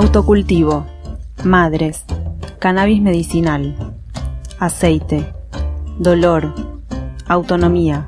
[0.00, 0.86] Autocultivo.
[1.42, 2.04] Madres.
[2.60, 3.74] Cannabis medicinal.
[4.60, 5.26] Aceite.
[5.98, 6.54] Dolor.
[7.26, 8.06] Autonomía.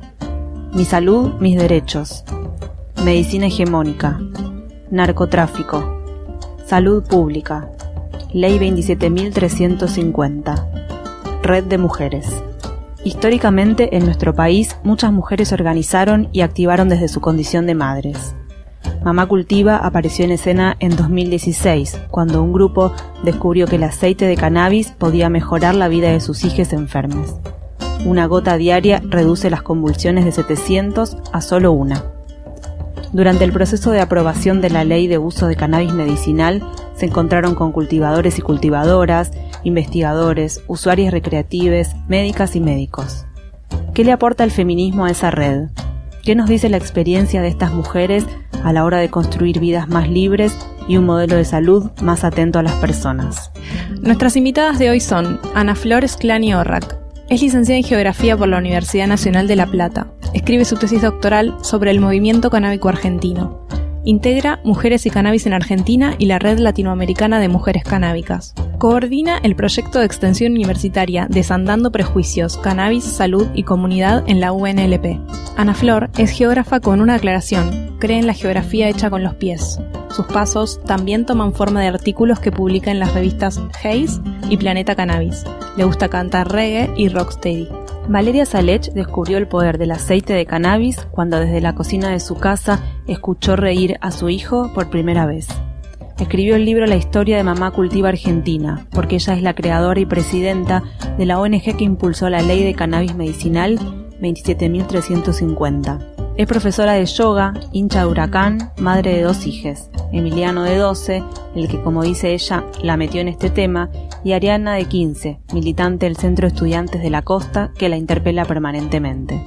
[0.73, 2.23] Mi salud, mis derechos.
[3.05, 4.21] Medicina hegemónica.
[4.93, 6.01] Narcotráfico.
[6.65, 7.69] Salud pública.
[8.33, 11.41] Ley 27.350.
[11.43, 12.41] Red de mujeres.
[13.03, 18.37] Históricamente en nuestro país muchas mujeres se organizaron y activaron desde su condición de madres.
[19.05, 22.93] Mamá Cultiva apareció en escena en 2016, cuando un grupo
[23.25, 27.35] descubrió que el aceite de cannabis podía mejorar la vida de sus hijas enfermas.
[28.05, 32.05] Una gota diaria reduce las convulsiones de 700 a solo una.
[33.13, 36.63] Durante el proceso de aprobación de la ley de uso de cannabis medicinal,
[36.95, 39.33] se encontraron con cultivadores y cultivadoras,
[39.65, 43.25] investigadores, usuarios recreativos, médicas y médicos.
[43.95, 45.69] ¿Qué le aporta el feminismo a esa red?
[46.23, 48.27] ¿Qué nos dice la experiencia de estas mujeres
[48.63, 50.55] a la hora de construir vidas más libres
[50.87, 53.51] y un modelo de salud más atento a las personas?
[54.03, 56.99] Nuestras invitadas de hoy son Ana Flores Clani Orrac.
[57.31, 60.09] Es licenciada en Geografía por la Universidad Nacional de La Plata.
[60.35, 63.67] Escribe su tesis doctoral sobre el movimiento canábico argentino.
[64.05, 68.55] Integra Mujeres y Cannabis en Argentina y la Red Latinoamericana de Mujeres Canábicas.
[68.79, 75.21] Coordina el proyecto de extensión universitaria Desandando Prejuicios, Cannabis, Salud y Comunidad en la UNLP.
[75.57, 79.79] Ana Flor es geógrafa con una aclaración, cree en la geografía hecha con los pies.
[80.11, 84.97] Sus pasos también toman forma de artículos que publica en las revistas Haze y Planeta
[84.97, 85.45] Cannabis.
[85.77, 87.69] Le gusta cantar reggae y rocksteady.
[88.11, 92.35] Valeria Salech descubrió el poder del aceite de cannabis cuando desde la cocina de su
[92.35, 95.47] casa escuchó reír a su hijo por primera vez.
[96.19, 100.07] Escribió el libro La historia de Mamá Cultiva Argentina, porque ella es la creadora y
[100.07, 100.83] presidenta
[101.19, 103.79] de la ONG que impulsó la ley de cannabis medicinal
[104.21, 106.20] 27.350.
[106.41, 111.23] Es profesora de yoga, hincha de huracán, madre de dos hijas, Emiliano de 12,
[111.55, 113.91] el que como dice ella la metió en este tema,
[114.25, 118.47] y Ariana de 15, militante del Centro de Estudiantes de la Costa, que la interpela
[118.47, 119.45] permanentemente.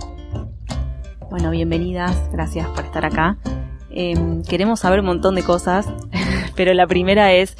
[1.31, 3.40] Bueno, bienvenidas, gracias por estar acá.
[3.90, 5.88] Em, queremos saber un montón de cosas,
[6.56, 7.56] pero la primera es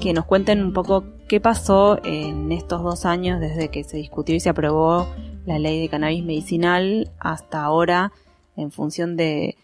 [0.00, 4.34] que nos cuenten un poco qué pasó en estos dos años desde que se discutió
[4.34, 5.06] y se aprobó
[5.44, 8.10] la ley de cannabis medicinal hasta ahora
[8.56, 9.56] en función de,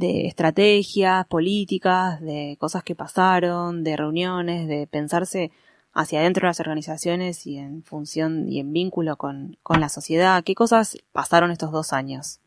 [0.00, 5.50] estrategias políticas, de cosas que pasaron, de reuniones, de pensarse
[5.92, 10.44] hacia adentro de las organizaciones y en función y en vínculo con, con la sociedad.
[10.44, 12.40] ¿Qué cosas pasaron estos dos años?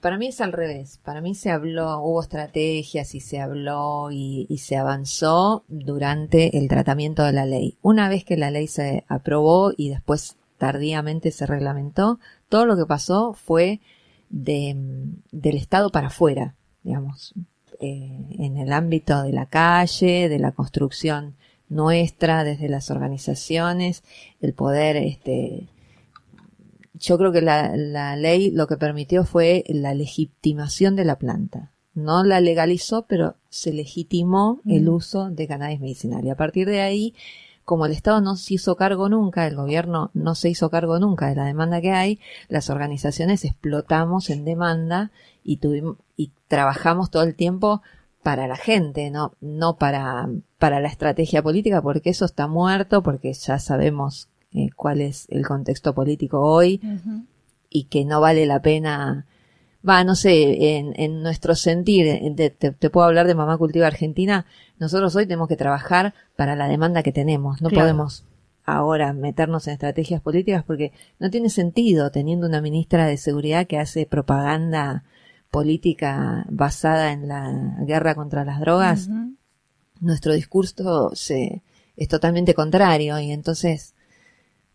[0.00, 1.00] Para mí es al revés.
[1.02, 7.24] Para mí se habló, hubo estrategias y se habló y, se avanzó durante el tratamiento
[7.24, 7.78] de la ley.
[7.82, 12.86] Una vez que la ley se aprobó y después tardíamente se reglamentó, todo lo que
[12.86, 13.80] pasó fue
[14.30, 14.76] de,
[15.30, 17.34] del Estado para afuera, digamos,
[17.80, 21.36] eh, en el ámbito de la calle, de la construcción
[21.68, 24.02] nuestra, desde las organizaciones,
[24.40, 25.68] el poder, este,
[26.94, 31.72] yo creo que la, la ley lo que permitió fue la legitimación de la planta.
[31.94, 36.24] No la legalizó, pero se legitimó el uso de cannabis medicinal.
[36.24, 37.14] Y a partir de ahí,
[37.68, 41.28] como el Estado no se hizo cargo nunca, el gobierno no se hizo cargo nunca
[41.28, 42.18] de la demanda que hay,
[42.48, 45.10] las organizaciones explotamos en demanda
[45.44, 47.82] y tuvimos, y trabajamos todo el tiempo
[48.22, 53.34] para la gente, no, no para, para la estrategia política, porque eso está muerto, porque
[53.34, 56.80] ya sabemos eh, cuál es el contexto político hoy
[57.68, 59.26] y que no vale la pena
[59.86, 64.46] va, no sé, en, en nuestro sentir, te, puedo hablar de Mamá Cultiva Argentina,
[64.78, 68.24] nosotros hoy tenemos que trabajar para la demanda que tenemos, no podemos
[68.64, 73.78] ahora meternos en estrategias políticas porque no tiene sentido teniendo una ministra de Seguridad que
[73.78, 75.04] hace propaganda
[75.50, 79.08] política basada en la guerra contra las drogas.
[80.00, 81.62] Nuestro discurso se,
[81.96, 83.94] es totalmente contrario y entonces,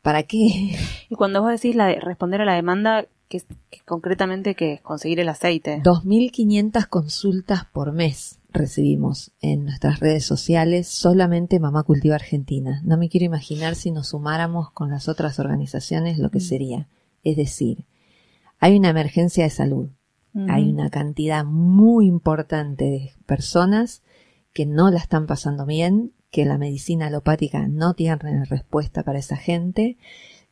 [0.01, 0.75] ¿para qué?
[1.09, 3.05] Y cuando vos decís la de responder a la demanda,
[3.41, 5.81] que, concretamente que es conseguir el aceite.
[5.83, 8.39] 2.500 consultas por mes.
[8.49, 12.81] recibimos en nuestras redes sociales solamente Mamá Cultiva Argentina.
[12.83, 16.41] No me quiero imaginar si nos sumáramos con las otras organizaciones lo que mm.
[16.41, 16.87] sería.
[17.23, 17.85] Es decir,
[18.59, 19.89] hay una emergencia de salud.
[20.49, 24.01] Hay una cantidad muy importante de personas
[24.51, 29.37] que no la están pasando bien, que la medicina alopática no tiene respuesta para esa
[29.37, 29.97] gente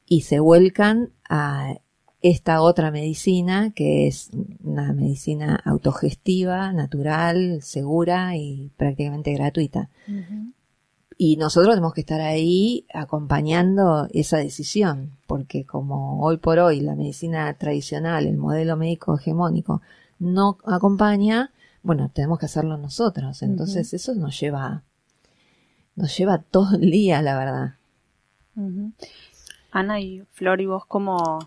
[0.06, 1.78] y se vuelcan a
[2.22, 4.30] esta otra medicina que es
[4.64, 9.90] una medicina autogestiva, natural, segura y prácticamente gratuita.
[11.18, 16.96] Y nosotros tenemos que estar ahí acompañando esa decisión, porque como hoy por hoy la
[16.96, 19.82] medicina tradicional, el modelo médico hegemónico,
[20.18, 21.52] no acompaña,
[21.84, 23.42] bueno, tenemos que hacerlo nosotros.
[23.44, 24.84] Entonces eso nos lleva,
[25.96, 27.76] nos lleva todo el día, la verdad.
[29.72, 31.40] Ana y Flor, ¿y vos cómo,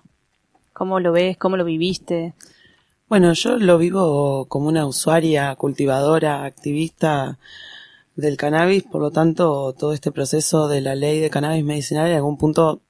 [0.75, 1.39] cómo lo ves?
[1.39, 2.35] ¿Cómo lo viviste?
[3.09, 7.39] Bueno, yo lo vivo como una usuaria, cultivadora, activista
[8.17, 12.17] del cannabis, por lo tanto, todo este proceso de la ley de cannabis medicinal en
[12.17, 12.83] algún punto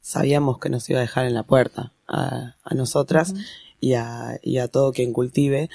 [0.00, 3.34] sabíamos que nos iba a dejar en la puerta a, nosotras
[3.80, 5.68] y, a, y a todo quien cultive.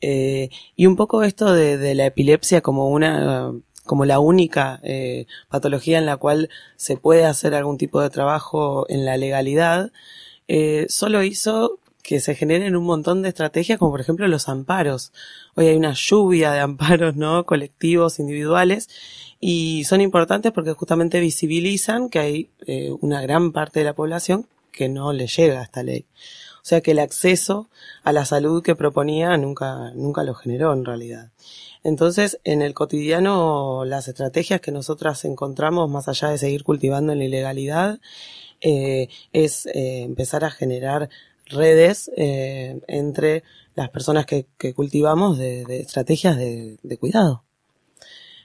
[0.00, 3.52] Eh, y un poco esto de, la epilepsia como una
[3.84, 8.86] como la única eh, patología en la cual se puede hacer algún tipo de trabajo
[8.88, 9.90] en la legalidad,
[10.54, 15.10] eh, solo hizo que se generen un montón de estrategias, como por ejemplo los amparos.
[15.54, 17.46] Hoy hay una lluvia de amparos, ¿no?
[17.46, 18.90] Colectivos, individuales,
[19.40, 22.50] y son importantes porque justamente visibilizan que hay
[23.00, 26.04] una gran parte de la población que no le llega a esta ley.
[26.56, 27.70] O sea que el acceso
[28.04, 31.30] a la salud que proponía nunca, nunca lo generó en realidad.
[31.82, 37.24] Entonces, en el cotidiano, las estrategias que nosotras encontramos, más allá de seguir cultivando la
[37.24, 38.00] ilegalidad,
[38.62, 41.10] eh, es eh, empezar a generar
[41.46, 43.42] redes eh, entre
[43.74, 47.42] las personas que, cultivamos de, estrategias de cuidado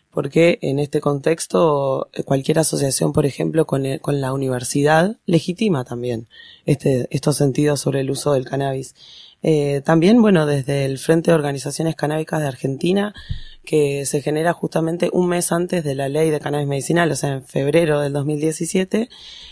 [0.09, 6.27] porque en este contexto cualquier asociación, por ejemplo, con, con la universidad, legitima también
[6.65, 8.95] este, estos sentidos sobre el uso del cannabis.
[9.83, 13.13] También, bueno, desde el Frente de Organizaciones Canábicas de Argentina,
[13.67, 17.33] que se genera justamente un mes antes de la ley de cannabis medicinal, o sea,
[17.33, 19.09] en febrero del 2017,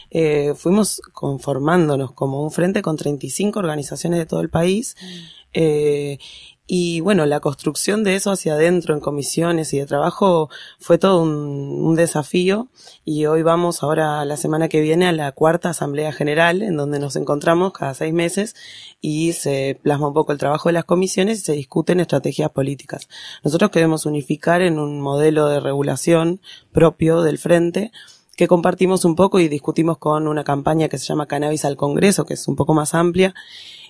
[0.10, 4.96] eh, fuimos conformándonos como un frente con 35 organizaciones de todo el país.
[5.02, 5.06] Mm.
[5.52, 6.20] Eh,
[6.68, 11.22] y bueno, la construcción de eso hacia adentro en comisiones y de trabajo fue todo
[11.22, 12.68] un, desafío
[13.06, 17.00] y hoy vamos ahora la semana que viene a la cuarta Asamblea General en donde
[17.00, 18.56] nos encontramos cada seis meses
[19.00, 23.08] y se plasma un poco el trabajo de las comisiones y se discuten estrategias políticas.
[23.44, 26.42] Nosotros queremos unificar en un modelo de regulación
[26.74, 27.92] propio del frente
[28.36, 32.26] que compartimos un poco y discutimos con una campaña que se llama Cannabis al Congreso,
[32.26, 33.34] que es un poco más amplia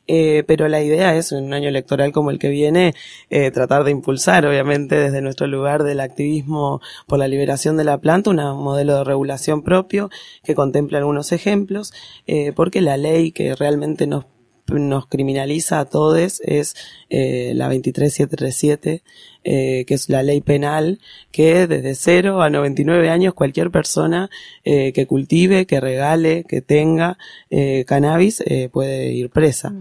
[0.07, 2.93] eh, pero la idea es, en un año electoral como el que viene,
[3.29, 7.99] eh, tratar de impulsar, obviamente, desde nuestro lugar del activismo por la liberación de la
[7.99, 10.09] planta, un modelo de regulación propio
[10.43, 11.93] que contemple algunos ejemplos,
[12.27, 14.25] eh, porque la ley que realmente nos
[14.73, 16.75] nos criminaliza a todos es
[17.09, 19.03] eh, la 23737,
[19.45, 20.99] eh, que es la ley penal,
[21.31, 24.29] que desde 0 a 99 años cualquier persona
[24.63, 27.17] eh, que cultive, que regale, que tenga
[27.49, 29.73] eh, cannabis eh, puede ir presa.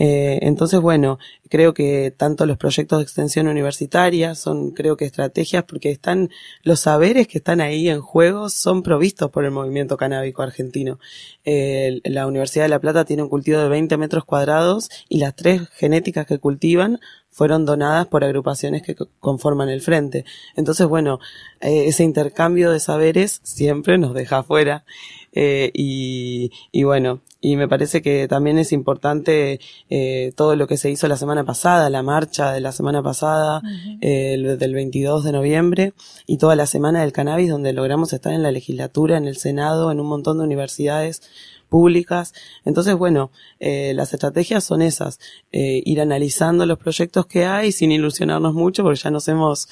[0.00, 1.18] Eh, entonces, bueno,
[1.48, 6.30] creo que tanto los proyectos de extensión universitaria son, creo que estrategias porque están,
[6.62, 11.00] los saberes que están ahí en juego son provistos por el movimiento canábico argentino.
[11.44, 15.34] Eh, la Universidad de La Plata tiene un cultivo de 20 metros cuadrados y las
[15.34, 20.24] tres genéticas que cultivan fueron donadas por agrupaciones que conforman el frente.
[20.56, 21.20] Entonces, bueno,
[21.60, 24.84] eh, ese intercambio de saberes siempre nos deja afuera.
[25.32, 30.76] Eh, y, y, bueno, y me parece que también es importante eh, todo lo que
[30.76, 33.62] se hizo la semana pasada, la marcha de la semana pasada,
[34.00, 35.92] eh, del 22 de noviembre,
[36.26, 39.92] y toda la semana del cannabis, donde logramos estar en la legislatura, en el Senado,
[39.92, 41.22] en un montón de universidades
[41.68, 42.32] públicas.
[42.64, 45.18] Entonces, bueno, eh, las estrategias son esas,
[45.52, 49.68] eh, ir analizando los proyectos que hay sin ilusionarnos mucho, porque ya nos hemos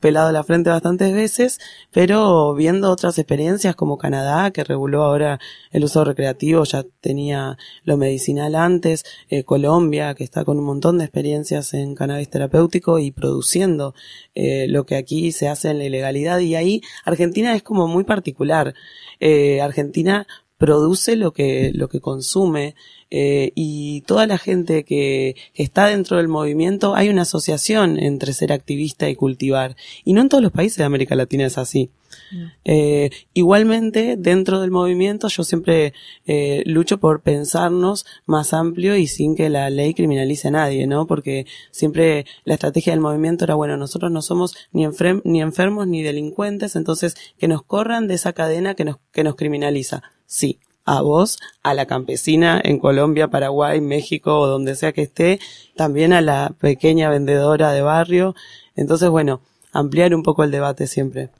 [0.00, 1.58] pelado la frente bastantes veces,
[1.90, 5.40] pero viendo otras experiencias como Canadá, que reguló ahora
[5.70, 10.98] el uso recreativo, ya tenía lo medicinal antes, eh, Colombia, que está con un montón
[10.98, 13.94] de experiencias en cannabis terapéutico y produciendo
[14.34, 18.74] lo que aquí se hace en la ilegalidad, y ahí Argentina es como muy particular.
[19.60, 20.26] Argentina
[20.58, 22.74] produce lo que, lo que consume,
[23.10, 28.52] eh, y toda la gente que, está dentro del movimiento, hay una asociación entre ser
[28.52, 29.76] activista y cultivar.
[30.04, 31.90] Y no en todos los países de América Latina es así.
[32.64, 35.94] Eh, igualmente, dentro del movimiento, yo siempre
[36.26, 41.06] eh, lucho por pensarnos más amplio y sin que la ley criminalice a nadie, ¿no?
[41.06, 44.86] Porque siempre la estrategia del movimiento era, bueno, nosotros no somos ni,
[45.24, 49.36] ni enfermos ni delincuentes, entonces que nos corran de esa cadena que nos, que nos
[49.36, 50.02] criminaliza.
[50.28, 55.40] Sí, a vos, a la campesina en Colombia, Paraguay, México o donde sea que esté,
[55.74, 58.34] también a la pequeña vendedora de barrio.
[58.76, 59.40] Entonces, bueno,
[59.72, 61.30] ampliar un poco el debate siempre.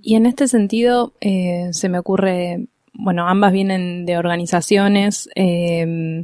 [0.00, 5.28] Y en este sentido, eh, se me ocurre, bueno, ambas vienen de organizaciones.
[5.34, 6.22] Eh,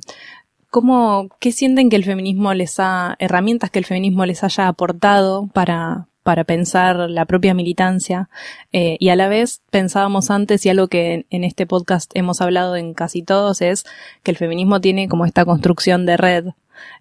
[0.71, 5.49] ¿Cómo, qué sienten que el feminismo les ha, herramientas que el feminismo les haya aportado
[5.53, 8.29] para, para pensar la propia militancia
[8.73, 12.77] eh, y a la vez pensábamos antes y algo que en este podcast hemos hablado
[12.77, 13.85] en casi todos es
[14.23, 16.47] que el feminismo tiene como esta construcción de red.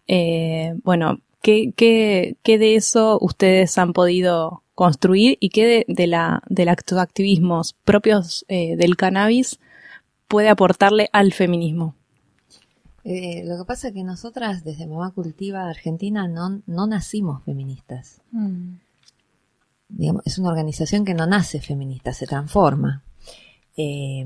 [0.07, 6.07] Eh, bueno, ¿qué, qué, ¿qué, de eso ustedes han podido construir y qué de, de
[6.07, 9.59] la, del activismos propios eh, del cannabis
[10.27, 11.95] puede aportarle al feminismo?
[13.03, 18.21] Eh, lo que pasa es que nosotras desde Mamá Cultiva Argentina no, no nacimos feministas.
[18.31, 18.75] Mm
[20.25, 23.03] es una organización que no nace feminista, se transforma.
[23.77, 24.25] Eh,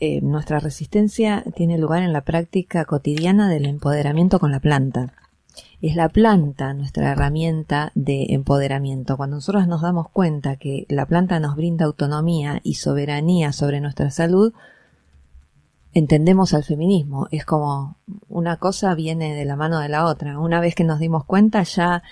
[0.00, 5.12] eh, nuestra resistencia tiene lugar en la práctica cotidiana del empoderamiento con la planta.
[5.80, 9.16] Es la planta nuestra herramienta de empoderamiento.
[9.16, 14.10] Cuando nosotros nos damos cuenta que la planta nos brinda autonomía y soberanía sobre nuestra
[14.10, 14.52] salud,
[15.94, 17.28] entendemos al feminismo.
[17.30, 17.96] Es como
[18.28, 20.38] una cosa viene de la mano de la otra.
[20.38, 22.02] Una vez que nos dimos cuenta ya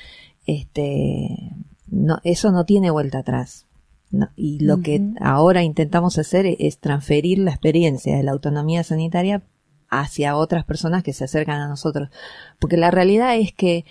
[0.46, 1.52] este,
[1.96, 3.66] no, eso no tiene vuelta atrás.
[4.36, 9.42] y lo que ahora intentamos hacer es transferir la experiencia de la autonomía sanitaria
[9.88, 12.10] hacia otras personas que se acercan a nosotros.
[12.60, 13.84] Porque la realidad es que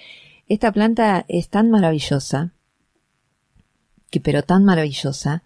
[0.48, 2.54] esta planta es tan maravillosa,
[4.10, 5.44] que pero tan maravillosa,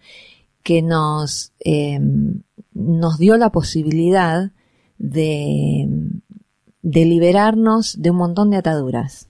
[0.61, 2.41] que nos, em,
[2.73, 4.51] nos dio la posibilidad
[4.97, 5.87] de,
[6.81, 9.28] de liberarnos de un montón de ataduras.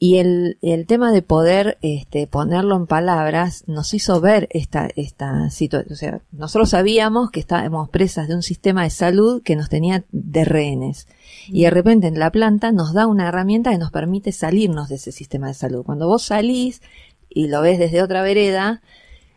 [0.00, 5.50] Y el, el tema de poder este, ponerlo en palabras nos hizo ver esta, esta
[5.50, 5.92] situación.
[5.92, 10.04] O sea, nosotros sabíamos que estábamos presas de un sistema de salud que nos tenía
[10.12, 11.08] de rehenes.
[11.48, 14.96] Y de repente en la planta nos da una herramienta que nos permite salirnos de
[14.96, 15.82] ese sistema de salud.
[15.84, 16.80] Cuando vos salís
[17.28, 18.82] y lo ves desde otra vereda,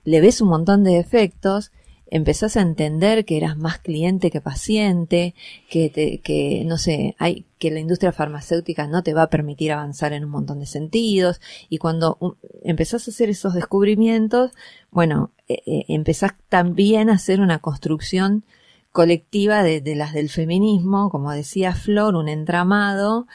[0.03, 1.71] le ves un montón de efectos
[2.11, 5.33] empezás a entender que eras más cliente que paciente,
[5.69, 9.71] que, te, que no sé, hay, que la industria farmacéutica no te va a permitir
[9.71, 11.41] avanzar en un montón de sentidos.
[11.69, 14.51] Y cuando empezás a hacer esos descubrimientos,
[14.91, 18.43] bueno, eh, eh, empezás también a hacer una construcción
[18.91, 23.25] colectiva de, de, las del feminismo, como decía Flor, un entramado,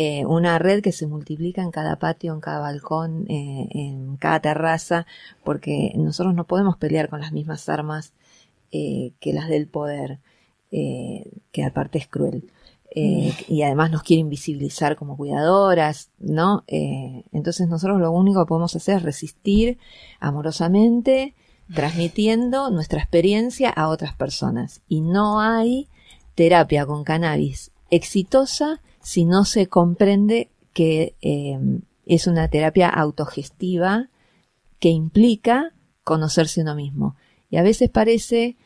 [0.00, 4.38] eh, una red que se multiplica en cada patio, en cada balcón, eh, en cada
[4.38, 5.06] terraza,
[5.42, 8.12] porque nosotros no podemos pelear con las mismas armas
[8.72, 10.20] eh, que las del poder,
[10.70, 12.50] eh, que aparte es cruel.
[12.90, 13.52] Eh, mm.
[13.52, 16.64] y además nos quiere invisibilizar como cuidadoras, ¿no?
[16.66, 19.78] entonces nosotros lo único que podemos hacer es resistir
[20.20, 21.34] amorosamente,
[21.74, 24.80] transmitiendo nuestra experiencia a otras personas.
[24.88, 25.88] Y no hay
[26.34, 31.14] terapia con cannabis exitosa si no se comprende que
[32.06, 34.08] es una terapia autogestiva
[34.78, 35.72] que implica
[36.04, 37.16] conocerse uno mismo.
[37.50, 38.56] Y a veces parece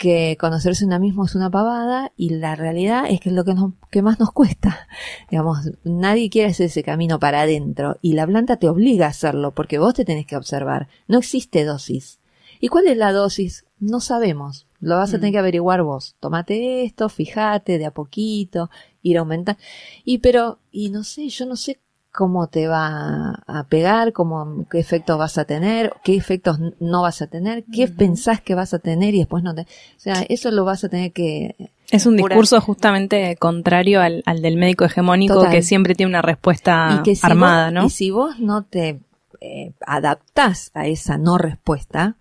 [0.00, 3.52] que conocerse uno mismo es una pavada y la realidad es que es lo que,
[3.52, 4.88] nos, que más nos cuesta.
[5.30, 9.52] Digamos, nadie quiere hacer ese camino para adentro y la planta te obliga a hacerlo
[9.54, 10.88] porque vos te tenés que observar.
[11.06, 12.18] No existe dosis.
[12.60, 13.66] ¿Y cuál es la dosis?
[13.78, 14.66] No sabemos.
[14.80, 15.32] Lo vas a tener mm.
[15.32, 16.16] que averiguar vos.
[16.18, 18.70] Tómate esto, fíjate de a poquito,
[19.02, 19.60] ir aumentando.
[20.04, 21.78] Y pero, y no sé, yo no sé
[22.12, 27.22] cómo te va a pegar, cómo, qué efectos vas a tener, qué efectos no vas
[27.22, 29.66] a tener, qué pensás que vas a tener y después no te, o
[29.98, 31.54] sea, eso lo vas a tener que
[31.90, 37.70] es un discurso justamente contrario al, del médico hegemónico que siempre tiene una respuesta armada,
[37.70, 37.86] ¿no?
[37.86, 39.00] Y si vos no te
[39.40, 42.16] eh, adaptás a esa no respuesta,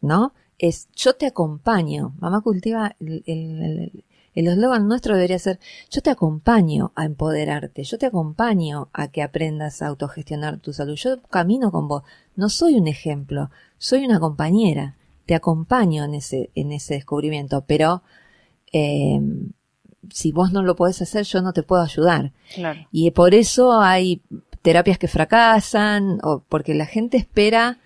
[0.00, 0.32] ¿no?
[0.58, 2.14] Es yo te acompaño.
[2.18, 4.04] Mamá cultiva el, el
[4.34, 5.58] eslogan nuestro debería ser,
[5.90, 10.94] yo te acompaño a empoderarte, yo te acompaño a que aprendas a autogestionar tu salud,
[10.94, 12.04] yo camino con vos,
[12.36, 14.96] no soy un ejemplo, soy una compañera,
[15.26, 18.02] te acompaño en ese, en ese descubrimiento, pero
[18.72, 19.20] eh,
[20.12, 22.32] si vos no lo podés hacer, yo no te puedo ayudar.
[22.90, 24.22] Y por eso hay
[24.62, 27.78] terapias que fracasan, o porque la gente espera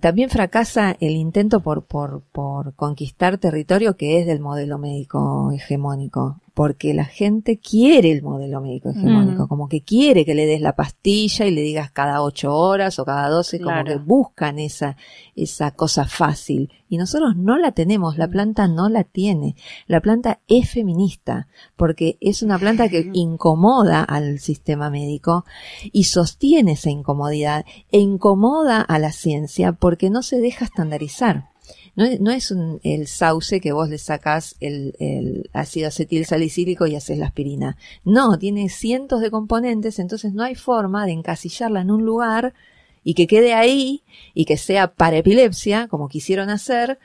[0.00, 6.40] también fracasa el intento por, por, por conquistar territorio que es del modelo médico hegemónico.
[6.54, 9.48] Porque la gente quiere el modelo médico hegemónico, Mm.
[9.48, 13.04] como que quiere que le des la pastilla y le digas cada ocho horas o
[13.04, 14.96] cada doce, como que buscan esa,
[15.34, 16.70] esa cosa fácil.
[16.90, 19.56] Y nosotros no la tenemos, la planta no la tiene.
[19.86, 25.46] La planta es feminista, porque es una planta que incomoda al sistema médico
[25.90, 31.51] y sostiene esa incomodidad e incomoda a la ciencia porque no se deja estandarizar.
[31.94, 36.24] No es, no es un- el sauce que vos le sacás el, el ácido acetil
[36.24, 37.76] salicílico y haces la aspirina.
[38.04, 42.54] No, tiene cientos de componentes, entonces no hay forma de encasillarla en un lugar
[43.04, 46.98] y que quede ahí y que sea para epilepsia, como quisieron hacer,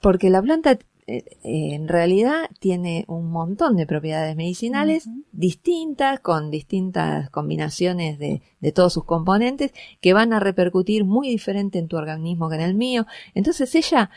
[0.00, 8.18] porque la planta en realidad tiene un montón de propiedades medicinales distintas, con distintas combinaciones
[8.18, 12.56] de, de todos sus componentes, que van a repercutir muy diferente en tu organismo que
[12.56, 13.06] en el mío.
[13.34, 14.10] Entonces ella,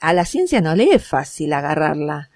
[0.00, 2.30] a la ciencia no le es fácil agarrarla,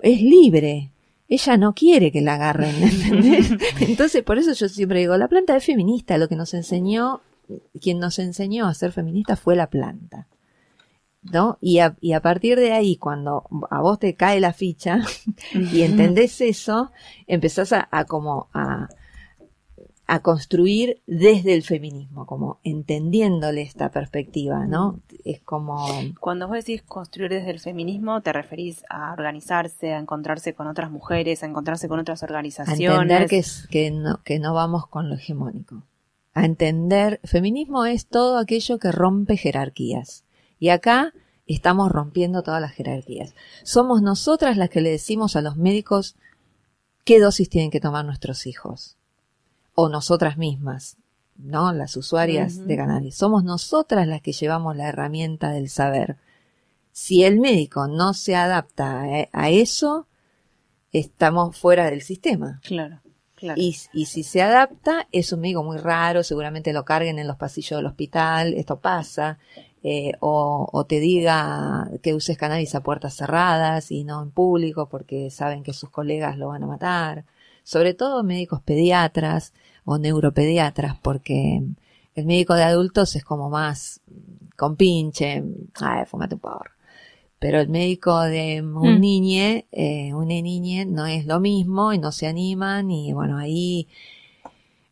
[0.00, 0.90] es libre.
[1.30, 3.50] Ella no quiere que la agarren, ¿entendés?
[3.80, 7.20] Entonces, por eso yo siempre digo, la planta es feminista, lo que nos enseñó,
[7.80, 10.26] quien nos enseñó a ser feminista fue la planta.
[11.22, 11.58] ¿No?
[11.60, 15.00] Y a, y a partir de ahí, cuando a vos te cae la ficha
[15.72, 16.90] y entendés eso,
[17.26, 18.88] empezás a, a como a,
[20.10, 25.00] a construir desde el feminismo, como entendiéndole esta perspectiva, ¿no?
[25.22, 25.86] Es como
[26.18, 30.90] Cuando vos decís construir desde el feminismo, te referís a organizarse, a encontrarse con otras
[30.90, 33.02] mujeres, a encontrarse con otras a organizaciones.
[33.02, 35.82] entender que, es, que, no, que no vamos con lo hegemónico.
[36.32, 40.24] A entender, feminismo es todo aquello que rompe jerarquías.
[40.58, 41.12] Y acá
[41.46, 43.34] estamos rompiendo todas las jerarquías.
[43.62, 46.16] Somos nosotras las que le decimos a los médicos
[47.04, 48.96] qué dosis tienen que tomar nuestros hijos.
[49.74, 50.96] O nosotras mismas,
[51.36, 51.72] ¿no?
[51.72, 53.14] Las usuarias de cannabis.
[53.16, 56.16] Somos nosotras las que llevamos la herramienta del saber.
[56.92, 60.08] Si el médico no se adapta a, a eso,
[60.92, 62.60] estamos fuera del sistema.
[62.64, 63.00] Claro,
[63.36, 63.60] claro.
[63.60, 67.36] Y, y si se adapta, es un médico muy raro, seguramente lo carguen en los
[67.36, 69.38] pasillos del hospital, esto pasa,
[69.82, 74.88] eh, o, o te diga que uses cannabis a puertas cerradas y no en público
[74.88, 77.24] porque saben que sus colegas lo van a matar.
[77.62, 79.52] Sobre todo médicos pediatras
[79.84, 81.62] o neuropediatras, porque
[82.14, 84.00] el médico de adultos es como más
[84.56, 85.44] con pinche,
[85.80, 86.70] ay, fumate un porro.
[87.38, 89.00] Pero el médico de un Mm.
[89.00, 93.86] niñe, eh, una niñe, no es lo mismo y no se animan y bueno, ahí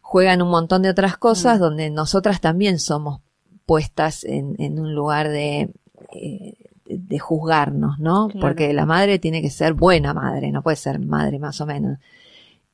[0.01, 1.61] juegan un montón de otras cosas Mm.
[1.63, 3.21] donde nosotras también somos
[3.67, 5.71] puestas en, en un lugar de,
[6.13, 6.55] eh,
[6.87, 8.29] de juzgarnos, ¿no?
[8.29, 8.47] Claro.
[8.47, 11.99] Porque la madre tiene que ser buena madre, no puede ser madre más o menos.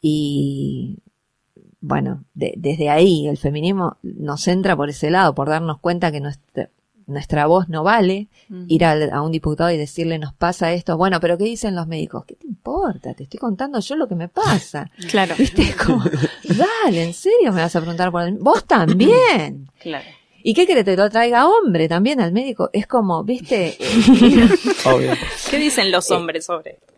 [0.01, 0.99] Y
[1.81, 6.21] bueno, de- desde ahí el feminismo nos entra por ese lado, por darnos cuenta que
[6.21, 6.69] nuestra,
[7.07, 8.29] nuestra voz no vale,
[8.69, 12.25] ir a, un diputado y decirle nos pasa esto, bueno, pero ¿qué dicen los médicos?
[12.27, 13.15] ¿Qué te importa?
[13.15, 14.91] Te estoy contando yo lo que me pasa.
[15.11, 15.35] Claro.
[15.39, 15.75] ¿Viste?
[15.85, 16.05] Como,
[16.85, 18.35] dale, ¿en serio me vas a preguntar por el...
[18.39, 19.69] Vos también.
[19.81, 20.05] Claro.
[20.43, 20.85] ¿Y qué querés?
[20.85, 22.71] Te lo traiga hombre también al médico.
[22.73, 23.77] Es como, ¿viste?
[24.85, 25.13] Obvio.
[25.51, 26.93] ¿Qué dicen los hombres sobre esto?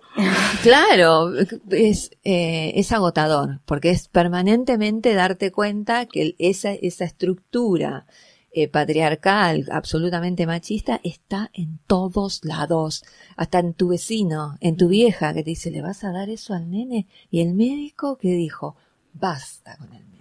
[0.63, 1.33] Claro,
[1.71, 8.07] es, eh, es agotador, porque es permanentemente darte cuenta que esa, esa estructura
[8.53, 13.05] eh, patriarcal, absolutamente machista, está en todos lados,
[13.37, 16.55] hasta en tu vecino, en tu vieja, que te dice, ¿le vas a dar eso
[16.55, 17.09] al nene?
[17.33, 18.77] Y el médico que dijo,
[19.13, 20.14] basta con el.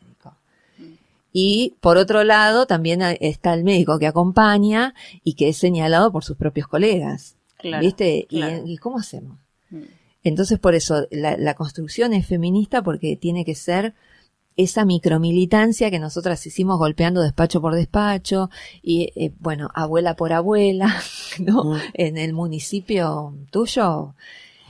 [1.33, 4.93] Y por otro lado, también está el médico que acompaña
[5.23, 7.35] y que es señalado por sus propios colegas.
[7.57, 8.27] Claro, ¿Viste?
[8.29, 8.63] Y- claro.
[8.65, 9.39] ¿Y, cómo hacemos?
[9.71, 9.81] Mm.
[10.23, 13.95] Entonces, por eso, la, la construcción es feminista porque tiene que ser
[14.55, 18.49] esa micromilitancia que nosotras hicimos golpeando despacho por despacho
[18.81, 21.01] y, eh, bueno, abuela por abuela,
[21.39, 21.63] ¿no?
[21.63, 21.77] Mm.
[21.95, 24.13] En el municipio tuyo,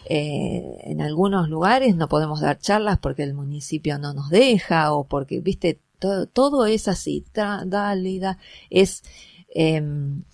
[0.05, 5.03] eh, en algunos lugares no podemos dar charlas porque el municipio no nos deja o
[5.03, 8.37] porque, viste, todo, todo es así, da, dale, da,
[8.69, 9.03] es
[9.55, 9.81] eh,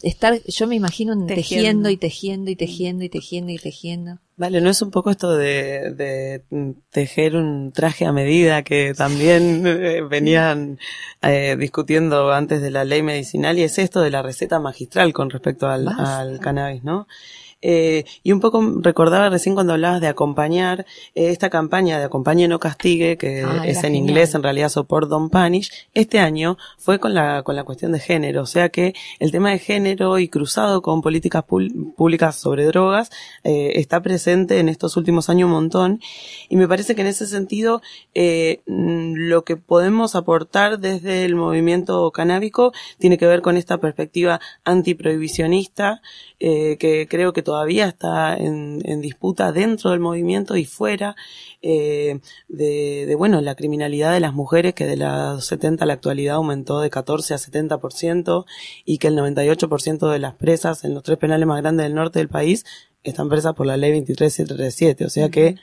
[0.02, 1.36] estar, yo me imagino Tejiendo.
[1.36, 4.18] tejiendo y tejiendo y tejiendo y tejiendo y tejiendo.
[4.36, 8.94] Vale, ¿no es un poco esto de, de mm, tejer un traje a medida que
[8.96, 10.80] también eh, venían
[11.22, 15.30] eh, discutiendo antes de la ley medicinal y es esto de la receta magistral con
[15.30, 17.06] respecto al, al cannabis, ¿no?
[17.62, 22.48] Eh, y un poco recordaba recién cuando hablabas de acompañar eh, esta campaña de Acompañe
[22.48, 24.04] no castigue, que Ah, es en genial.
[24.04, 28.00] inglés, en realidad Support Don't Punish, este año fue con la, con la cuestión de
[28.00, 33.10] género, o sea que el tema de género y cruzado con políticas públicas sobre drogas
[33.44, 36.00] eh, está presente en estos últimos años un montón
[36.48, 37.82] y me parece que en ese sentido
[38.16, 43.78] eh, mm, lo que podemos aportar desde el movimiento canábico tiene que ver con esta
[43.80, 46.02] perspectiva antiprohibicionista
[46.40, 51.16] eh, que creo que todavía está en, disputa dentro del movimiento y fuera
[51.64, 55.94] eh, de, de, bueno, la criminalidad de las mujeres que de los 70 a la
[55.94, 58.46] actualidad aumentó de 14 a 70%
[58.86, 62.20] y que el 98% de las presas en los tres penales más grandes del norte
[62.20, 62.66] del país
[63.04, 65.56] están presas por la ley 23737, o sea que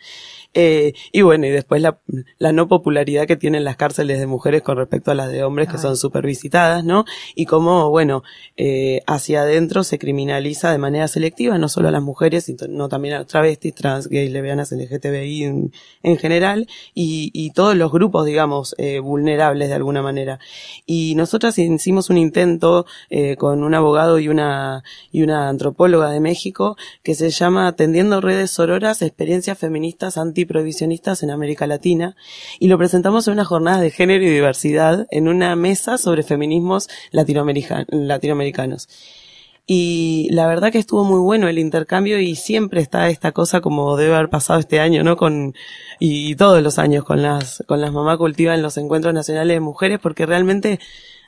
[0.58, 1.98] eh, y bueno, y después la,
[2.38, 5.68] la, no popularidad que tienen las cárceles de mujeres con respecto a las de hombres
[5.68, 7.04] que son súper visitadas, ¿no?
[7.34, 8.22] Y cómo, bueno,
[8.56, 13.16] eh, hacia adentro se criminaliza de manera selectiva, no solo a las mujeres, sino también
[13.16, 18.24] a los travestis, trans, gays, lesbianas, LGTBI en, en general, y, y, todos los grupos,
[18.24, 20.38] digamos, eh, vulnerables de alguna manera.
[20.86, 26.20] Y nosotras hicimos un intento eh, con un abogado y una, y una antropóloga de
[26.20, 32.16] México que se llama Atendiendo Redes Sororas, Experiencias Feministas Anti prohibicionistas en América Latina
[32.58, 36.88] y lo presentamos en una jornada de género y diversidad en una mesa sobre feminismos
[37.12, 38.88] latinoamericanos.
[39.68, 43.96] Y la verdad que estuvo muy bueno el intercambio y siempre está esta cosa como
[43.96, 45.16] debe haber pasado este año, ¿no?
[45.16, 45.54] Con,
[45.98, 49.60] y, todos los años con las, con las mamás cultivas en los encuentros nacionales de
[49.60, 50.78] mujeres porque realmente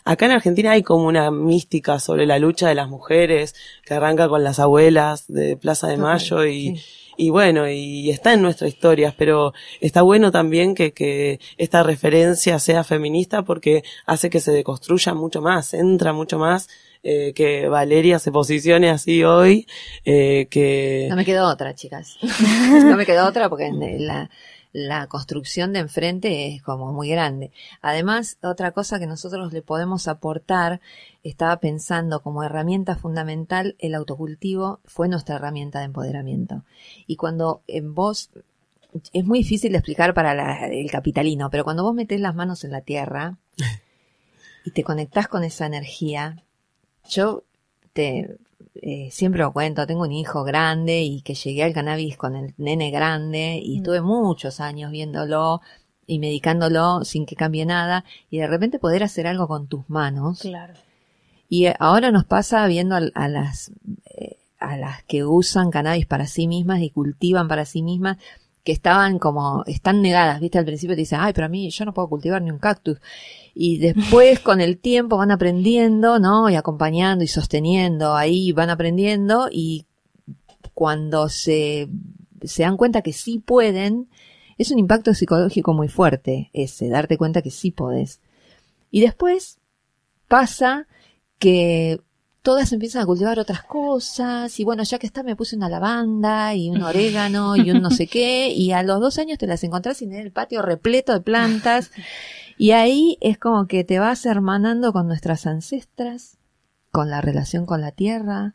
[0.04, 4.28] acá en Argentina hay como una mística sobre la lucha de las mujeres que arranca
[4.28, 6.81] con las abuelas de Plaza de Mayo y,
[7.18, 12.59] y bueno, y está en nuestras historias, pero está bueno también que, que esta referencia
[12.61, 16.68] sea feminista porque hace que se deconstruya mucho más, entra mucho más
[17.02, 19.66] eh, que Valeria se posicione así hoy,
[20.04, 21.07] eh, que...
[21.11, 22.18] No me quedó otra, chicas.
[22.85, 24.31] no me quedó otra porque la,
[24.86, 27.50] la construcción de enfrente es como muy grande.
[27.82, 30.80] Además, otra cosa que nosotros le podemos aportar,
[31.24, 36.64] estaba pensando como herramienta fundamental, el autocultivo fue nuestra herramienta de empoderamiento.
[37.06, 38.30] Y cuando en vos,
[39.12, 42.70] es muy difícil de explicar para el capitalino, pero cuando vos metés las manos en
[42.70, 43.36] la tierra
[44.64, 46.44] y te conectás con esa energía,
[47.08, 47.42] yo
[47.92, 48.38] te,
[48.80, 52.54] eh, siempre lo cuento, tengo un hijo grande y que llegué al cannabis con el
[52.58, 53.76] nene grande y mm.
[53.78, 55.60] estuve muchos años viéndolo
[56.06, 60.40] y medicándolo sin que cambie nada y de repente poder hacer algo con tus manos.
[60.40, 60.74] Claro.
[61.48, 63.72] Y ahora nos pasa viendo a, las
[64.04, 68.18] eh, a las que usan cannabis para sí mismas y cultivan para sí mismas
[68.68, 71.87] que estaban como, están negadas, viste, al principio te dicen, ay, pero a mí yo
[71.87, 72.98] no puedo cultivar ni un cactus
[73.54, 76.50] y después con el tiempo van aprendiendo, ¿no?
[76.50, 79.87] Y acompañando y sosteniendo, ahí van aprendiendo y
[80.74, 81.88] cuando se,
[82.42, 84.11] se dan cuenta que sí pueden,
[84.59, 88.20] es un impacto psicológico muy fuerte ese, darte cuenta que sí podés.
[88.90, 89.61] Y después
[90.28, 90.87] pasa
[91.38, 92.02] que
[92.48, 96.54] todas empiezan a cultivar otras cosas y bueno, ya que está me puse una lavanda
[96.54, 99.62] y un orégano y un no sé qué y a los dos años te las
[99.64, 101.90] encontrás en el patio repleto de plantas
[102.56, 106.38] y ahí es como que te vas hermanando con nuestras ancestras,
[106.90, 108.54] con la relación con la tierra,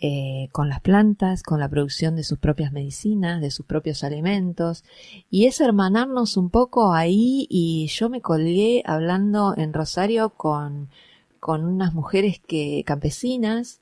[0.00, 4.82] eh, con las plantas, con la producción de sus propias medicinas, de sus propios alimentos.
[5.28, 10.88] Y es hermanarnos un poco ahí y yo me colgué hablando en Rosario con,
[11.40, 13.80] con unas mujeres que campesinas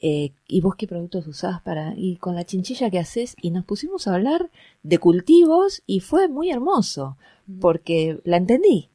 [0.00, 3.64] eh, y vos qué productos usás para y con la chinchilla que haces y nos
[3.64, 4.50] pusimos a hablar
[4.82, 7.16] de cultivos y fue muy hermoso
[7.60, 8.90] porque la entendí.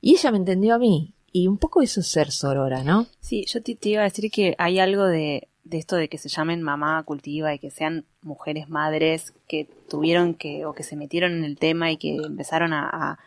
[0.00, 1.14] Y ella me entendió a mí.
[1.32, 3.06] Y un poco eso es ser sorora, ¿no?
[3.20, 6.28] Sí, yo te, iba a decir que hay algo de, de esto de que se
[6.28, 11.32] llamen mamá cultiva y que sean mujeres madres que tuvieron que o que se metieron
[11.32, 13.18] en el tema y que empezaron a, a,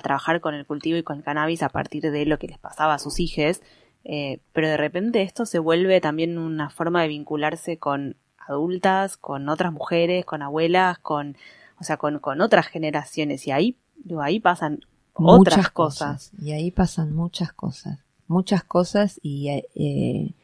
[0.00, 2.94] trabajar con el cultivo y con el cannabis a partir de lo que les pasaba
[2.94, 3.60] a sus hijos.
[4.04, 9.48] Eh, pero de repente esto se vuelve también una forma de vincularse con adultas, con
[9.48, 11.36] otras mujeres, con abuelas, con,
[11.80, 13.76] o sea, con, con otras generaciones y ahí
[14.20, 14.80] ahí pasan
[15.12, 16.32] otras cosas.
[16.40, 20.34] Y ahí pasan muchas cosas, muchas cosas y, eh,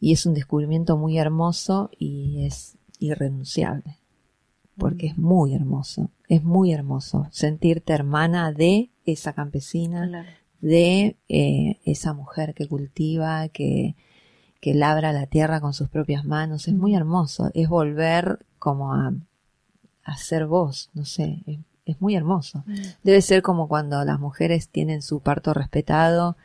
[0.00, 3.98] y es un descubrimiento muy hermoso y es irrenunciable,
[4.78, 10.26] porque es muy hermoso, es muy hermoso sentirte hermana de esa campesina,
[10.60, 13.96] de eh, esa mujer que cultiva, que,
[14.60, 19.12] que labra la tierra con sus propias manos, es muy hermoso, es volver como a,
[20.04, 21.42] a ser vos, no sé,
[21.84, 22.64] es muy hermoso.
[23.02, 26.36] Debe ser como cuando las mujeres tienen su parto respetado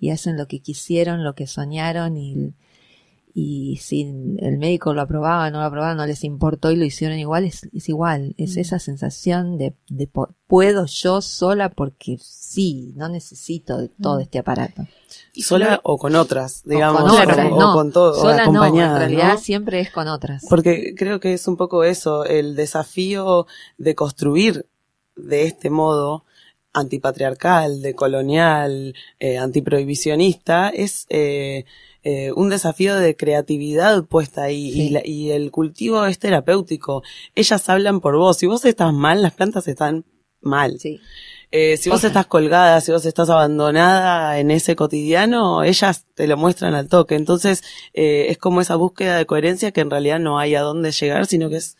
[0.00, 2.54] y hacen lo que quisieron, lo que soñaron y,
[3.34, 4.02] y si
[4.38, 7.68] el médico lo aprobaba, no lo aprobaba, no les importó y lo hicieron igual, es,
[7.72, 8.60] igual, es mm.
[8.60, 10.08] esa sensación de, de,
[10.46, 14.22] puedo yo sola porque sí, no necesito de todo mm.
[14.22, 14.86] este aparato.
[15.32, 19.04] Y sola o con otras, digamos, o con, con todo, sola acompañada.
[19.04, 20.44] en realidad siempre es con otras.
[20.48, 24.66] Porque creo que es un poco eso, el desafío de construir
[25.16, 26.24] de este modo
[26.72, 31.64] antipatriarcal, de colonial, eh, antiprohibicionista, es, eh,
[32.04, 37.02] eh, un desafío de creatividad puesta ahí y, la- y el cultivo es terapéutico.
[37.34, 38.36] Ellas hablan por vos.
[38.38, 40.04] Si vos estás mal, las plantas están
[40.40, 40.78] mal.
[40.78, 41.00] Sí.
[41.50, 46.36] Eh, si vos estás colgada, si vos estás abandonada en ese cotidiano, ellas te lo
[46.36, 47.14] muestran al toque.
[47.14, 47.62] Entonces,
[47.94, 51.26] eh, es como esa búsqueda de coherencia que en realidad no hay a dónde llegar,
[51.26, 51.76] sino que es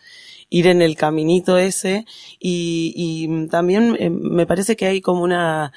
[0.48, 2.06] ir en el caminito ese.
[2.40, 5.72] Y, y también eh, me parece que hay como una,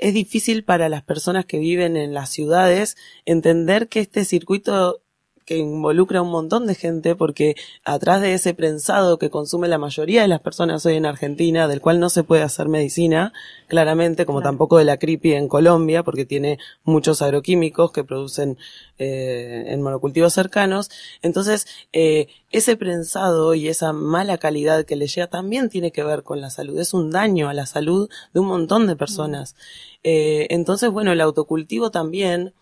[0.00, 5.02] es difícil para las personas que viven en las ciudades entender que este circuito
[5.50, 9.78] que involucra a un montón de gente porque atrás de ese prensado que consume la
[9.78, 13.32] mayoría de las personas hoy en Argentina, del cual no se puede hacer medicina,
[13.66, 18.58] claramente, como tampoco de la creepy en Colombia, porque tiene muchos agroquímicos que producen
[18.98, 20.88] eh, en monocultivos cercanos.
[21.20, 26.22] Entonces, eh, ese prensado y esa mala calidad que le llega también tiene que ver
[26.22, 26.78] con la salud.
[26.78, 29.56] Es un daño a la salud de un montón de personas.
[30.04, 32.54] Eh, entonces, bueno, el autocultivo también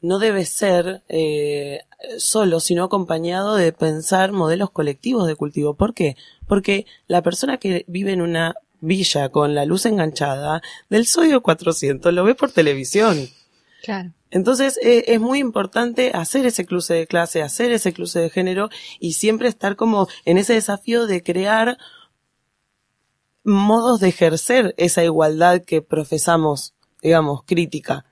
[0.00, 1.80] no debe ser eh,
[2.18, 5.74] solo, sino acompañado de pensar modelos colectivos de cultivo.
[5.74, 6.16] ¿Por qué?
[6.46, 12.12] Porque la persona que vive en una villa con la luz enganchada del sodio 400
[12.12, 13.28] lo ve por televisión.
[13.82, 14.12] Claro.
[14.30, 18.68] Entonces eh, es muy importante hacer ese cruce de clase, hacer ese cruce de género
[19.00, 21.78] y siempre estar como en ese desafío de crear
[23.42, 28.04] modos de ejercer esa igualdad que profesamos, digamos, crítica.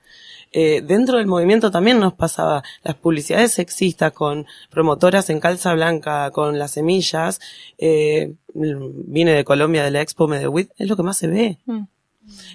[0.51, 6.31] Eh, dentro del movimiento también nos pasaba las publicidades sexistas con promotoras en calza blanca,
[6.31, 7.39] con las semillas.
[7.77, 11.57] Eh, vine de Colombia de la Expo Medellín, es lo que más se ve.
[11.65, 11.83] Mm.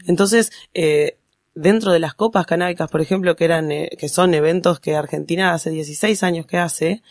[0.06, 1.16] Entonces, eh,
[1.54, 5.52] dentro de las copas canábicas, por ejemplo, que eran, eh, que son eventos que Argentina
[5.52, 7.02] hace 16 años que hace,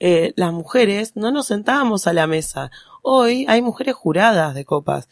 [0.00, 2.70] eh, las mujeres no nos sentábamos a la mesa.
[3.02, 5.08] Hoy hay mujeres juradas de copas.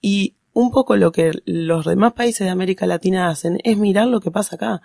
[0.00, 4.20] Y un poco lo que los demás países de América Latina hacen es mirar lo
[4.20, 4.82] que pasa acá.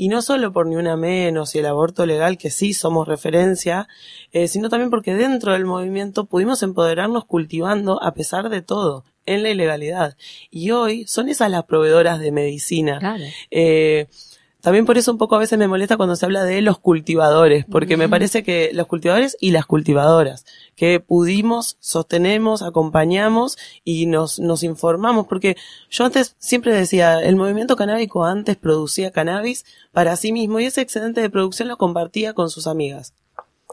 [0.00, 3.88] Y no solo por ni una menos y el aborto legal, que sí somos referencia,
[4.30, 9.42] eh, sino también porque dentro del movimiento pudimos empoderarnos cultivando a pesar de todo, en
[9.42, 10.16] la ilegalidad.
[10.50, 13.00] Y hoy son esas las proveedoras de medicina.
[13.00, 13.24] Claro.
[13.50, 14.06] Eh,
[14.60, 17.64] también por eso un poco a veces me molesta cuando se habla de los cultivadores,
[17.70, 20.44] porque me parece que los cultivadores y las cultivadoras,
[20.74, 25.56] que pudimos, sostenemos, acompañamos y nos, nos informamos, porque
[25.90, 30.80] yo antes siempre decía, el movimiento canábico antes producía cannabis para sí mismo y ese
[30.80, 33.14] excedente de producción lo compartía con sus amigas.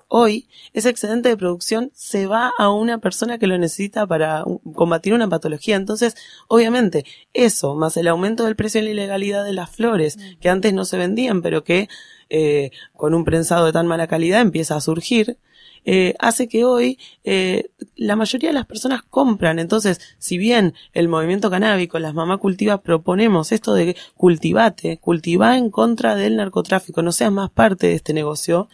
[0.07, 4.43] Hoy, ese excedente de producción se va a una persona que lo necesita para
[4.75, 5.75] combatir una patología.
[5.75, 6.15] Entonces,
[6.47, 10.73] obviamente, eso, más el aumento del precio en la ilegalidad de las flores, que antes
[10.73, 11.89] no se vendían, pero que
[12.29, 15.37] eh, con un prensado de tan mala calidad empieza a surgir,
[15.85, 19.59] eh, hace que hoy eh, la mayoría de las personas compran.
[19.59, 25.69] Entonces, si bien el movimiento canábico, las mamá cultivas, proponemos esto de cultivate, cultivá en
[25.69, 28.67] contra del narcotráfico, no seas más parte de este negocio,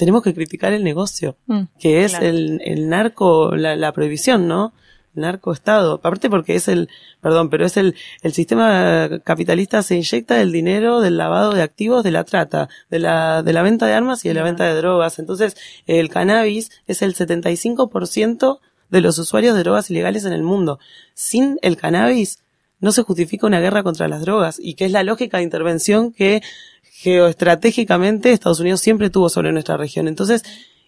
[0.00, 1.62] tenemos que criticar el negocio, Mm.
[1.78, 2.26] que es Claro.
[2.26, 4.72] el, el narco, la, la prohibición, ¿no?
[5.14, 5.94] Narcoestado.
[5.94, 6.88] Aparte porque es el,
[7.20, 12.02] perdón, pero es el, el sistema capitalista se inyecta el dinero del lavado de activos,
[12.04, 14.74] de la trata, de la, de la venta de armas y de la venta de
[14.74, 15.18] drogas.
[15.18, 18.60] Entonces, el cannabis es el 75%
[18.90, 20.78] de los usuarios de drogas ilegales en el mundo.
[21.14, 22.38] Sin el cannabis,
[22.80, 26.12] no se justifica una guerra contra las drogas y que es la lógica de intervención
[26.12, 26.40] que
[27.02, 30.06] geoestratégicamente Estados Unidos siempre tuvo sobre nuestra región.
[30.06, 30.44] Entonces,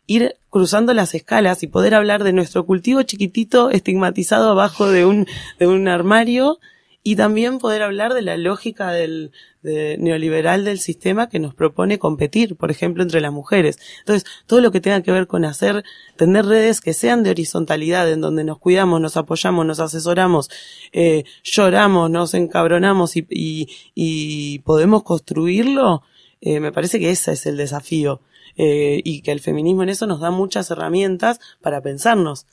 [0.06, 5.26] ir cruzando las escalas y poder hablar de nuestro cultivo chiquitito estigmatizado abajo de un,
[5.58, 6.58] de un armario
[7.04, 11.98] y también poder hablar de la lógica del de- neoliberal del sistema que nos propone
[11.98, 13.78] competir, por ejemplo, entre las mujeres.
[14.00, 15.84] Entonces, todo lo que tenga que ver con hacer,
[16.16, 20.48] tener redes que sean de horizontalidad, en donde nos cuidamos, nos apoyamos, nos asesoramos,
[20.92, 26.02] eh, lloramos, nos encabronamos y, y, y podemos construirlo,
[26.40, 28.20] eh, me parece que ese es el desafío.
[28.58, 32.44] Eh, y que el feminismo en eso nos da muchas herramientas para pensarnos.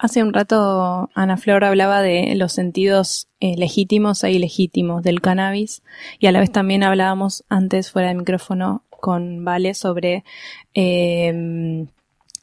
[0.00, 5.82] Hace un rato Ana Flor hablaba de los sentidos eh, legítimos e ilegítimos del cannabis
[6.18, 10.24] y a la vez también hablábamos antes fuera de micrófono con Vale sobre
[10.72, 11.84] eh,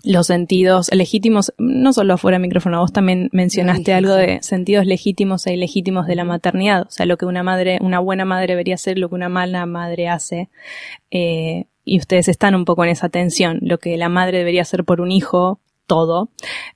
[0.03, 5.47] los sentidos legítimos, no solo fuera de micrófono, vos también mencionaste algo de sentidos legítimos
[5.47, 8.75] e ilegítimos de la maternidad, o sea, lo que una madre, una buena madre debería
[8.75, 10.49] hacer, lo que una mala madre hace,
[11.09, 14.85] eh, y ustedes están un poco en esa tensión, lo que la madre debería hacer
[14.85, 16.29] por un hijo, todo,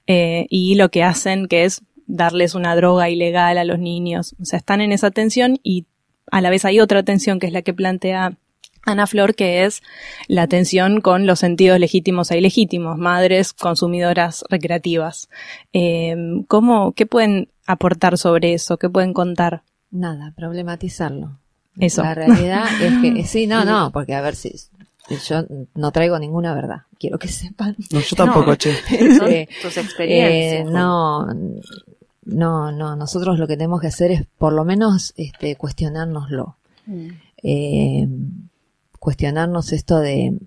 [0.08, 4.36] eh, y lo que hacen que es darles una droga ilegal a los niños.
[4.42, 5.86] O sea, están en esa tensión y
[6.32, 8.38] a la vez hay otra tensión que es la que plantea
[8.84, 9.84] Ana Flor, que es
[10.28, 15.30] la tensión con los sentidos legítimos e ilegítimos, madres consumidoras recreativas.
[15.72, 16.16] Eh,
[16.48, 18.78] ¿Cómo, qué pueden aportar sobre eso?
[18.78, 19.64] ¿Qué pueden contar?
[19.92, 21.38] Nada, problematizarlo.
[21.80, 22.04] Eso.
[22.04, 24.54] La realidad es que, sí, no, no, porque a ver si
[25.28, 25.44] Yo
[25.76, 27.76] no traigo ninguna verdad, quiero que sepan.
[27.92, 28.56] No, yo tampoco, No.
[28.56, 28.72] che.
[29.18, 30.72] Son Eh, tus Eh, experiencias.
[30.72, 31.28] no,
[32.24, 36.58] no, no, nosotros lo que tenemos que hacer es por lo menos este, cuestionárnoslo.
[36.86, 37.08] Mm.
[37.44, 38.08] Eh,
[39.00, 40.38] cuestionarnos esto de,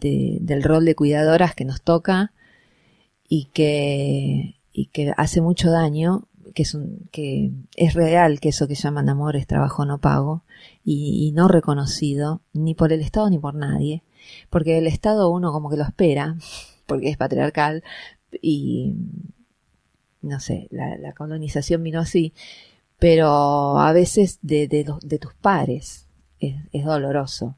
[0.00, 2.32] de- del rol de cuidadoras que nos toca
[3.28, 8.66] y que, y que hace mucho daño, que es, un, que es real que eso
[8.66, 10.42] que llaman amor es trabajo no pago
[10.90, 14.02] y, no reconocido ni por el Estado ni por nadie,
[14.48, 16.36] porque el Estado uno como que lo espera,
[16.86, 17.84] porque es patriarcal
[18.40, 18.94] y
[20.22, 22.32] no sé, la, colonización vino así,
[22.98, 26.06] pero a veces de, de, de tus pares
[26.40, 27.56] es, es doloroso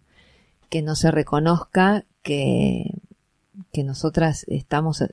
[0.68, 2.94] que no se reconozca que,
[3.72, 5.04] que nosotras estamos...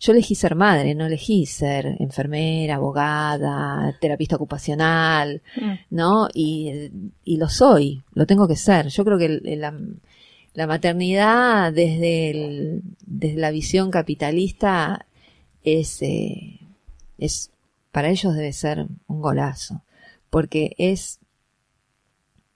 [0.00, 5.72] Yo elegí ser madre, no elegí ser enfermera, abogada, terapista ocupacional, Mm.
[5.90, 6.28] ¿no?
[6.34, 6.90] Y,
[7.24, 8.88] y lo soy, lo tengo que ser.
[8.88, 9.72] Yo creo que el- la,
[10.54, 15.06] la maternidad desde, el- desde la visión capitalista
[15.62, 16.60] es, eh,
[17.18, 17.50] es,
[17.92, 19.82] para ellos debe ser un golazo,
[20.30, 21.20] porque es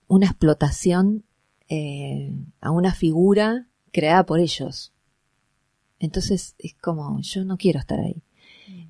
[0.09, 1.23] una explotación
[1.69, 4.93] eh, a una figura creada por ellos.
[6.01, 8.23] Entonces es como, yo no quiero estar ahí.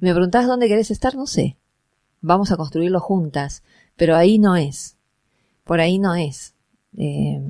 [0.00, 1.56] Me preguntás dónde querés estar, no sé.
[2.20, 3.62] Vamos a construirlo juntas,
[3.96, 4.96] pero ahí no es.
[5.64, 6.54] Por ahí no es.
[6.96, 7.40] Eh,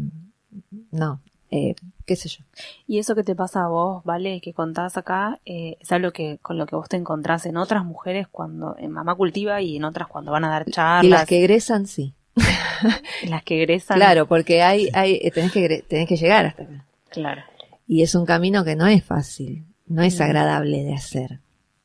[0.91, 2.45] no, eh, qué sé yo.
[2.87, 4.41] Y eso que te pasa a vos, ¿vale?
[4.41, 7.85] Que contás acá, eh, es algo que con lo que vos te encontrás en otras
[7.85, 11.05] mujeres cuando en Mamá Cultiva y en otras cuando van a dar charlas.
[11.05, 12.15] Y las que egresan, sí.
[13.29, 13.97] las que egresan.
[13.97, 16.85] Claro, porque hay, hay, eh, tenés que, tenés que llegar hasta acá.
[17.11, 17.43] Claro.
[17.89, 21.41] Y es un camino que no es fácil, no es agradable de hacer,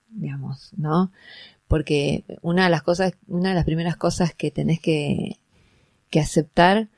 [0.10, 1.12] digamos, ¿no?
[1.68, 5.40] Porque una de las cosas, una de las primeras cosas que tenés que,
[6.12, 6.90] que aceptar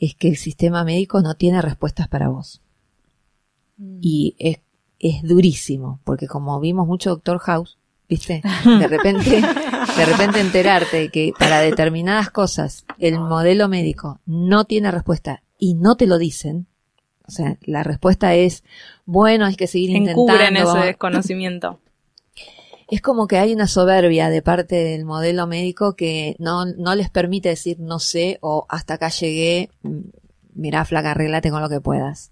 [0.00, 2.62] es que el sistema médico no tiene respuestas para vos.
[3.76, 3.98] Mm.
[4.00, 4.58] Y es,
[4.98, 8.42] es durísimo, porque como vimos mucho Doctor House, ¿viste?
[8.64, 9.42] De repente,
[9.96, 15.96] de repente enterarte que para determinadas cosas el modelo médico no tiene respuesta y no
[15.96, 16.66] te lo dicen.
[17.26, 18.64] O sea, la respuesta es,
[19.06, 20.58] bueno, hay que seguir Encubren intentando.
[20.58, 21.80] ese vamos- desconocimiento.
[22.88, 27.10] es como que hay una soberbia de parte del modelo médico que no, no les
[27.10, 29.98] permite decir no sé o hasta acá llegué, mm,
[30.54, 32.30] mirá flaca, arreglate con lo que puedas.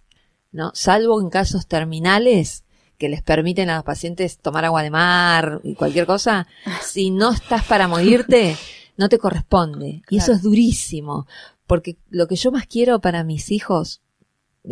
[0.52, 0.70] ¿No?
[0.74, 2.64] Salvo en casos terminales
[2.98, 6.46] que les permiten a los pacientes tomar agua de mar y cualquier cosa,
[6.82, 8.54] si no estás para morirte,
[8.98, 10.02] no te corresponde.
[10.10, 11.26] Y eso es durísimo,
[11.66, 14.01] porque lo que yo más quiero para mis hijos,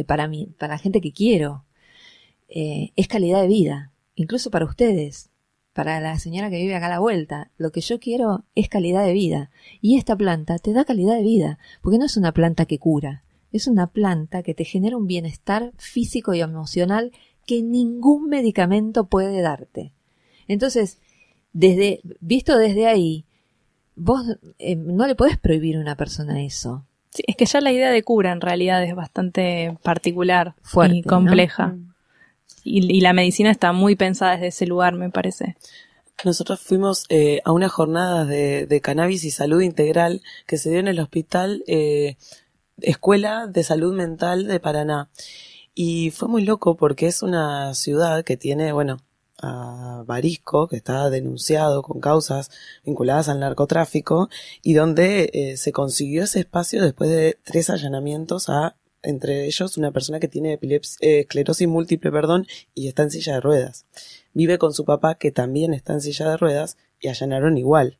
[0.06, 1.64] para mí, para la gente que quiero,
[2.48, 5.30] eh, es calidad de vida, incluso para ustedes
[5.72, 7.50] para la señora que vive acá a la vuelta.
[7.56, 9.50] Lo que yo quiero es calidad de vida.
[9.80, 13.24] Y esta planta te da calidad de vida, porque no es una planta que cura,
[13.52, 17.12] es una planta que te genera un bienestar físico y emocional
[17.46, 19.92] que ningún medicamento puede darte.
[20.46, 20.98] Entonces,
[21.52, 23.24] desde, visto desde ahí,
[23.96, 24.22] vos
[24.58, 26.84] eh, no le podés prohibir a una persona eso.
[27.10, 31.02] Sí, es que ya la idea de cura en realidad es bastante particular Fuerte, y
[31.02, 31.68] compleja.
[31.68, 31.94] Mm.
[32.64, 35.56] Y, y la medicina está muy pensada desde ese lugar, me parece.
[36.24, 40.78] Nosotros fuimos eh, a una jornada de, de cannabis y salud integral que se dio
[40.78, 42.16] en el hospital eh,
[42.82, 45.08] Escuela de Salud Mental de Paraná.
[45.74, 48.98] Y fue muy loco porque es una ciudad que tiene, bueno,
[49.42, 52.50] a Barisco, que está denunciado con causas
[52.84, 54.28] vinculadas al narcotráfico,
[54.62, 59.92] y donde eh, se consiguió ese espacio después de tres allanamientos a, entre ellos, una
[59.92, 63.86] persona que tiene epileps- eh, esclerosis múltiple, perdón, y está en silla de ruedas.
[64.34, 67.98] Vive con su papá, que también está en silla de ruedas, y allanaron igual.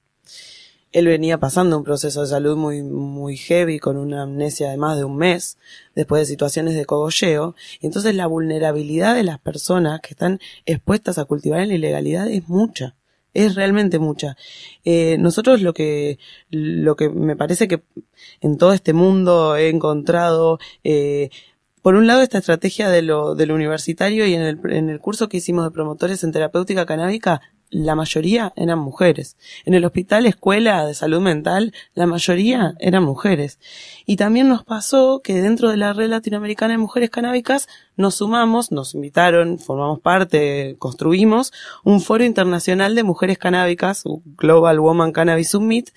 [0.92, 4.96] Él venía pasando un proceso de salud muy, muy heavy, con una amnesia de más
[4.96, 5.56] de un mes,
[5.94, 7.54] después de situaciones de cogolleo.
[7.80, 12.28] Y entonces la vulnerabilidad de las personas que están expuestas a cultivar en la ilegalidad
[12.28, 12.96] es mucha.
[13.32, 14.36] Es realmente mucha.
[14.84, 16.18] Eh, nosotros lo que,
[16.50, 17.82] lo que me parece que
[18.40, 21.30] en todo este mundo he encontrado, eh,
[21.82, 24.98] por un lado esta estrategia de lo, de lo universitario y en el, en el
[24.98, 29.36] curso que hicimos de promotores en terapéutica canábica, la mayoría eran mujeres.
[29.64, 33.58] En el hospital escuela de salud mental, la mayoría eran mujeres.
[34.06, 38.72] Y también nos pasó que dentro de la red latinoamericana de mujeres canábicas nos sumamos,
[38.72, 41.52] nos invitaron, formamos parte, construimos
[41.84, 44.04] un foro internacional de mujeres canábicas,
[44.36, 45.90] Global Woman Cannabis Summit,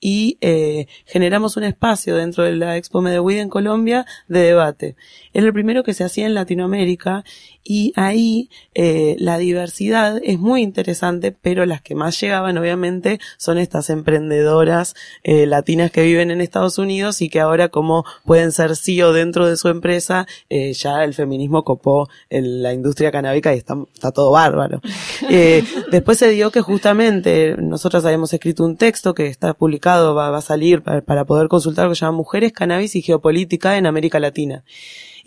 [0.00, 4.96] y eh, generamos un espacio dentro de la Expo Medellín en Colombia de debate.
[5.32, 7.24] Era el primero que se hacía en Latinoamérica
[7.70, 13.58] y ahí eh, la diversidad es muy interesante, pero las que más llegaban obviamente son
[13.58, 18.74] estas emprendedoras eh, latinas que viven en Estados Unidos y que ahora como pueden ser
[18.74, 23.58] CEO dentro de su empresa, eh, ya el feminismo copó en la industria canábica y
[23.58, 24.80] está, está todo bárbaro.
[25.90, 30.38] Después se dio que justamente nosotras habíamos escrito un texto que está publicado, va, va
[30.38, 34.20] a salir para, para poder consultar, que se llama Mujeres, Cannabis y Geopolítica en América
[34.20, 34.64] Latina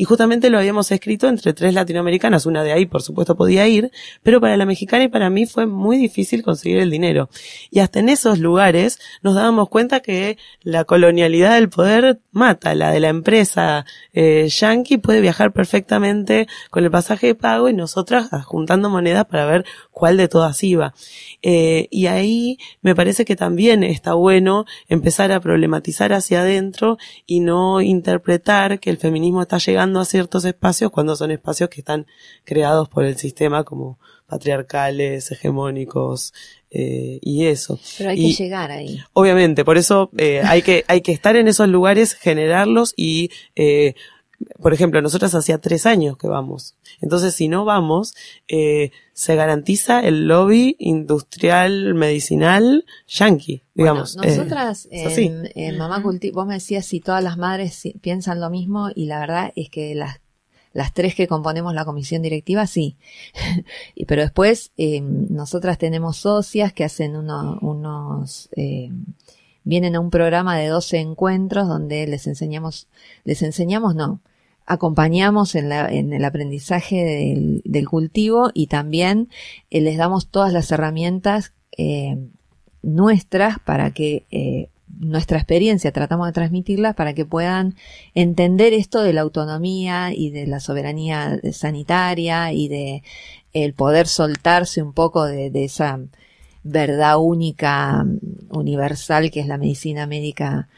[0.01, 3.91] y justamente lo habíamos escrito entre tres latinoamericanas, una de ahí por supuesto podía ir,
[4.23, 7.29] pero para la mexicana y para mí fue muy difícil conseguir el dinero.
[7.69, 12.89] Y hasta en esos lugares nos dábamos cuenta que la colonialidad del poder mata, la
[12.89, 18.27] de la empresa eh, yankee puede viajar perfectamente con el pasaje de pago y nosotras
[18.45, 20.95] juntando monedas para ver cuál de todas iba.
[21.43, 26.97] Eh, y ahí me parece que también está bueno empezar a problematizar hacia adentro
[27.27, 31.81] y no interpretar que el feminismo está llegando a ciertos espacios cuando son espacios que
[31.81, 32.07] están
[32.45, 36.33] creados por el sistema como patriarcales, hegemónicos,
[36.69, 37.79] eh, y eso.
[37.97, 38.99] Pero hay Y- que llegar ahí.
[39.13, 43.95] Obviamente, por eso eh, hay que hay que estar en esos lugares, generarlos y, eh,
[44.61, 46.75] por ejemplo, nosotras hacía tres años que vamos.
[47.01, 48.13] Entonces, si no vamos,
[48.47, 54.15] eh, se garantiza el lobby industrial medicinal yankee, digamos.
[54.15, 58.39] Bueno, Eh, nosotras en, en Mamá Culti, vos me decías si todas las madres piensan
[58.39, 60.19] lo mismo y la verdad es que las
[60.73, 62.95] las tres que componemos la comisión directiva, sí.
[63.93, 68.89] y, pero después, eh, nosotras tenemos socias que hacen uno- unos, eh,
[69.65, 72.87] vienen a un programa de 12 encuentros donde les enseñamos,
[73.25, 74.21] les enseñamos, no,
[74.65, 79.29] acompañamos en, la, en el aprendizaje del, cultivo y también
[79.69, 82.17] eh, les damos todas las herramientas eh,
[82.81, 87.75] nuestras para que eh, nuestra experiencia tratamos de transmitirlas para que puedan
[88.13, 93.03] entender esto de la autonomía y de la soberanía sanitaria y de
[93.53, 95.99] el poder soltarse un poco de, esa
[96.63, 98.05] verdad única
[98.49, 100.69] universal que es la medicina médica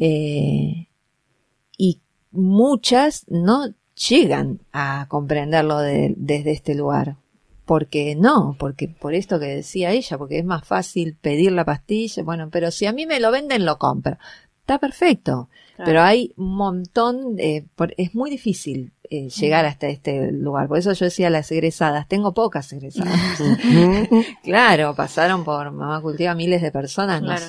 [0.00, 0.88] eh,
[1.78, 2.00] y
[2.30, 3.74] muchas no
[4.08, 7.16] llegan a comprenderlo de- desde este lugar.
[7.64, 12.22] Porque no, porque por esto que decía ella, porque es más fácil pedir la pastilla,
[12.22, 14.18] bueno, pero si a mí me lo venden, lo compro.
[14.60, 15.88] Está perfecto, Claro.
[15.90, 20.66] pero hay un montón, eh, por- es muy difícil eh, llegar hasta este lugar.
[20.66, 23.14] Por eso yo decía las egresadas, tengo pocas egresadas.
[24.42, 27.20] Claro, pasaron por Mamá Cultiva miles de personas.
[27.20, 27.46] Claro.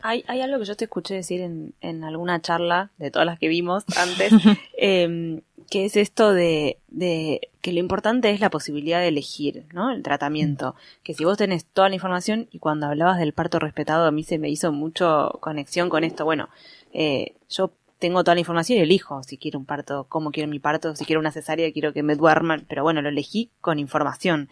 [0.00, 3.38] Hay, hay algo que yo te escuché decir en, en alguna charla de todas las
[3.38, 4.32] que vimos antes,
[4.76, 9.90] em, que es esto de, de que lo importante es la posibilidad de elegir, ¿no?
[9.90, 10.74] El tratamiento.
[11.02, 14.22] Que si vos tenés toda la información y cuando hablabas del parto respetado a mí
[14.24, 16.24] se me hizo mucho conexión con esto.
[16.24, 16.48] Bueno,
[16.92, 20.58] eh, yo tengo toda la información y elijo si quiero un parto, cómo quiero mi
[20.60, 24.48] parto, si quiero una cesárea, quiero que me duerman, pero bueno, lo elegí con información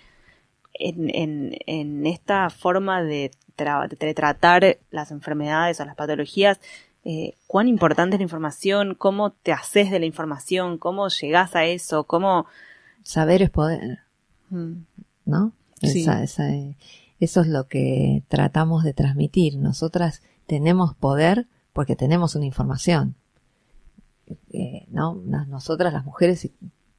[0.75, 6.61] en, en, en esta forma de, tra- de tratar las enfermedades o las patologías,
[7.05, 11.65] eh, cuán importante es la información, cómo te haces de la información, cómo llegás a
[11.65, 12.47] eso, cómo...
[13.05, 14.01] saber es poder.
[14.51, 14.83] Mm,
[15.25, 15.53] ¿no?
[15.81, 16.01] Sí.
[16.01, 16.75] Esa- esa, eh,
[17.21, 19.57] eso es lo que tratamos de transmitir.
[19.57, 21.47] Nosotras tenemos poder
[21.77, 23.15] porque tenemos una información.
[24.53, 25.15] Eh, ¿no?
[25.47, 26.49] Nosotras, las mujeres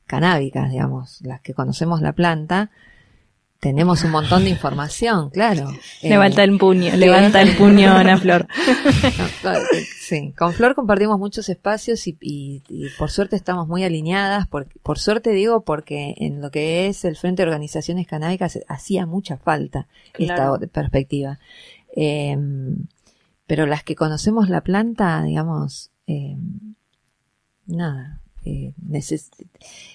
[0.06, 2.70] canábicas, digamos, las que conocemos la planta,
[3.60, 5.72] tenemos un montón de información, claro.
[6.04, 8.48] Eh, Levanta el puño, levanta el puño, Ana Flor.
[9.18, 13.68] no, claro, eh, sí, con Flor compartimos muchos espacios y, y- y por suerte estamos
[13.68, 14.48] muy alineadas.
[14.48, 19.08] Por, por suerte digo porque en lo que es el Frente de Organizaciones Canábicas hacía
[19.08, 20.56] mucha falta Claro.
[20.56, 21.40] esta perspectiva.
[21.96, 22.38] Eh,
[23.48, 26.38] pero las que conocemos la planta, digamos, eh,
[27.66, 28.22] nada.
[28.46, 28.74] eh,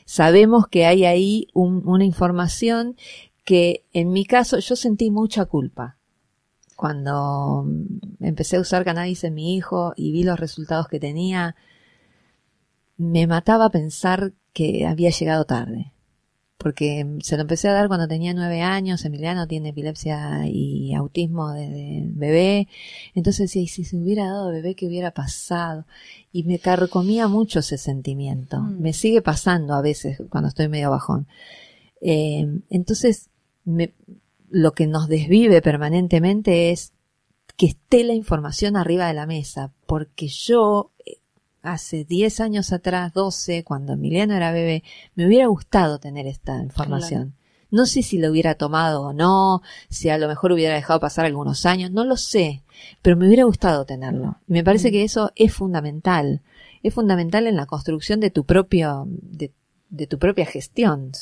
[0.04, 2.96] sabemos que hay ahí un- una información
[3.44, 5.96] que en mi caso yo sentí mucha culpa
[6.76, 7.66] cuando
[8.20, 11.56] empecé a usar cannabis en mi hijo y vi los resultados que tenía,
[12.96, 15.91] me mataba pensar que había llegado tarde.
[16.62, 21.50] Porque se lo empecé a dar cuando tenía nueve años, Emiliano tiene epilepsia y autismo
[21.50, 22.68] desde bebé.
[23.14, 25.86] Entonces decía, y si se hubiera dado bebé, ¿qué hubiera pasado?
[26.30, 28.60] Y me carcomía mucho ese sentimiento.
[28.60, 28.80] Mm.
[28.80, 31.26] Me sigue pasando a veces cuando estoy medio bajón.
[32.00, 33.30] Eh, entonces,
[33.64, 33.92] me,
[34.48, 36.92] lo que nos desvive permanentemente es
[37.56, 41.18] que esté la información arriba de la mesa, porque yo, eh,
[41.62, 44.82] hace 10 años atrás, 12, cuando Emiliano era bebé,
[45.14, 47.34] me hubiera gustado tener esta información.
[47.70, 51.24] No sé si lo hubiera tomado o no, si a lo mejor hubiera dejado pasar
[51.24, 52.62] algunos años, no lo sé,
[53.00, 54.36] pero me hubiera gustado tenerlo.
[54.46, 56.42] Y me parece que eso es fundamental.
[56.82, 59.52] Es fundamental en la construcción de tu propio, de,
[60.08, 61.12] tu propia gestión,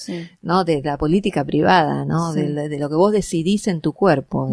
[0.43, 0.64] ¿no?
[0.64, 2.33] De la política privada, ¿no?
[2.33, 4.49] De, lo que vos decidís en tu cuerpo.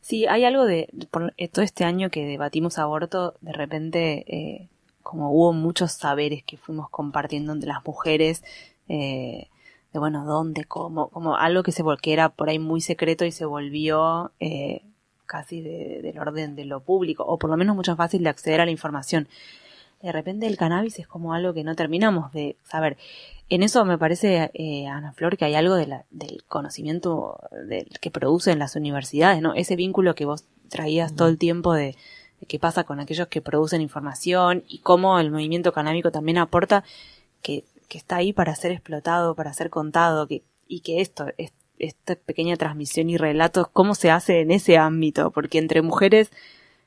[0.00, 4.68] sí, hay algo de, por eh, todo este año que debatimos aborto, de repente, eh,
[5.02, 8.42] como hubo muchos saberes que fuimos compartiendo entre las mujeres,
[8.88, 9.48] eh,
[9.92, 13.32] de bueno, dónde, cómo, como algo que se que era por ahí muy secreto y
[13.32, 14.82] se volvió eh,
[15.26, 18.60] casi del orden de lo público, o por lo menos mucho más fácil de acceder
[18.60, 19.28] a la información.
[20.02, 22.96] De repente el cannabis es como algo que no terminamos de saber.
[23.48, 27.38] En eso me parece, eh, Ana Flor, que hay algo de la, del conocimiento
[27.68, 29.54] del, que producen las universidades, ¿no?
[29.54, 31.96] Ese vínculo que vos traías todo el tiempo de,
[32.40, 36.82] de qué pasa con aquellos que producen información y cómo el movimiento canábico también aporta
[37.42, 41.26] que que está ahí para ser explotado, para ser contado, que, y que esto,
[41.78, 46.30] esta pequeña transmisión y relatos, cómo se hace en ese ámbito, porque entre mujeres,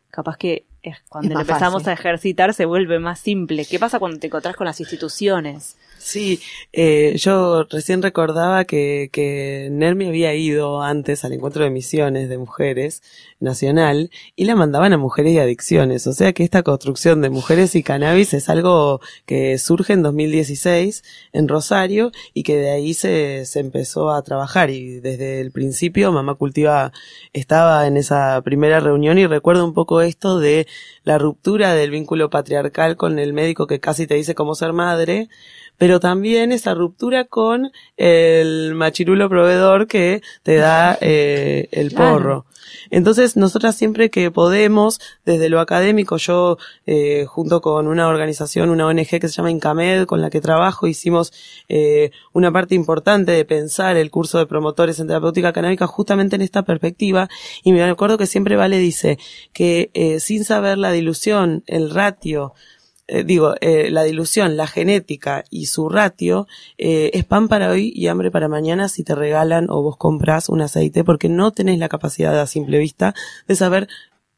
[0.10, 0.66] capaz que
[1.10, 3.66] cuando empezamos a ejercitar se vuelve más simple.
[3.66, 5.76] ¿Qué pasa cuando te encontrás con las instituciones?
[6.06, 6.40] Sí,
[6.72, 12.38] eh, yo recién recordaba que, que Nermi había ido antes al encuentro de misiones de
[12.38, 13.02] mujeres
[13.40, 16.06] nacional y la mandaban a mujeres y adicciones.
[16.06, 21.04] O sea que esta construcción de mujeres y cannabis es algo que surge en 2016
[21.34, 26.12] en Rosario y que de ahí se, se empezó a trabajar y desde el principio
[26.12, 26.92] Mamá Cultiva
[27.34, 30.68] estaba en esa primera reunión y recuerdo un poco esto de
[31.04, 35.30] la ruptura del vínculo patriarcal con el médico que casi te dice cómo ser madre
[35.78, 42.46] pero también esa ruptura con el machirulo proveedor que te da eh, el porro.
[42.90, 48.88] Entonces, nosotras siempre que podemos, desde lo académico, yo eh, junto con una organización, una
[48.88, 51.34] ONG que se llama Incamed, con la que trabajo, hicimos
[51.70, 56.42] eh, una parte importante de pensar el curso de promotores en terapéutica canábica justamente en
[56.42, 57.30] esta perspectiva.
[57.64, 59.18] Y me acuerdo que siempre Vale dice
[59.54, 62.54] que eh, sin saber la dilución, el ratio,
[63.08, 66.48] eh, digo, eh, la dilución, la genética y su ratio
[66.78, 70.50] eh, es pan para hoy y hambre para mañana si te regalan o vos compras
[70.50, 73.14] un aceite porque no tenés la capacidad a simple vista
[73.48, 73.88] de saber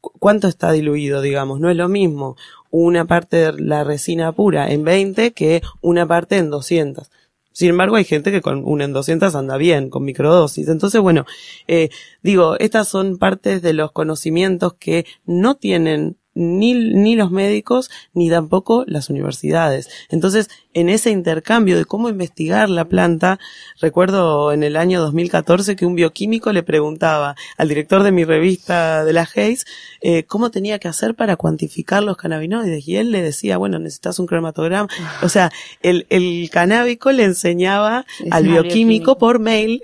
[0.02, 1.62] cuánto está diluido, digamos.
[1.62, 2.36] No es lo mismo
[2.70, 7.10] una parte de la resina pura en 20 que una parte en 200.
[7.54, 10.68] Sin embargo, hay gente que con una en 200 anda bien, con microdosis.
[10.68, 11.26] Entonces, bueno,
[11.68, 11.90] eh,
[12.22, 18.30] digo, estas son partes de los conocimientos que no tienen ni, ni los médicos ni
[18.30, 19.90] tampoco las universidades.
[20.10, 23.40] Entonces, en ese intercambio de cómo investigar la planta,
[23.82, 29.04] recuerdo en el año 2014 que un bioquímico le preguntaba al director de mi revista
[29.04, 29.66] de la Hayes
[30.02, 34.20] eh, cómo tenía que hacer para cuantificar los cannabinoides y él le decía, bueno, necesitas
[34.20, 34.88] un cromatograma.
[35.24, 39.82] O sea, el, el canábico le enseñaba al bioquímico, por mail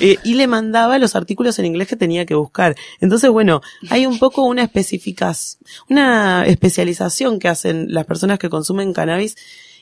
[0.00, 2.76] eh, y le mandaba los artículos en inglés que tenía que buscar.
[3.00, 5.64] Entonces, bueno, hay un poco una especificación,
[5.94, 9.36] una especialización que hacen las personas que consumen cannabis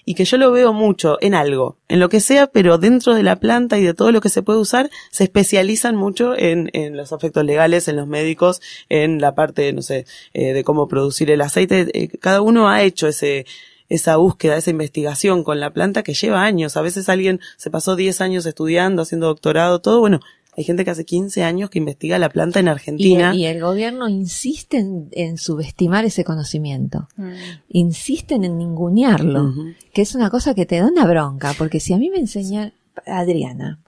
[0.05, 3.23] y que yo lo veo mucho en algo, en lo que sea, pero dentro de
[3.23, 6.97] la planta y de todo lo que se puede usar, se especializan mucho en, en
[6.97, 8.61] los efectos legales, en los médicos,
[8.91, 10.05] en la parte, no sé,
[10.35, 11.89] eh, de cómo producir el aceite.
[11.95, 13.47] Eh, cada uno ha hecho ese,
[13.89, 16.77] esa búsqueda, esa investigación con la planta que lleva años.
[16.77, 20.21] A veces alguien se pasó 10 años estudiando, haciendo doctorado, todo, bueno,
[20.55, 23.35] hay gente que hace 15 años que investiga la planta en Argentina.
[23.35, 27.09] Y, el gobierno insiste en, subestimar ese conocimiento.
[27.17, 27.33] Mm.
[27.71, 29.55] Insisten en ningunearlo.
[29.95, 31.55] Que es una cosa que te da una bronca.
[31.57, 32.75] Porque si a mí me enseña
[33.07, 33.81] Adriana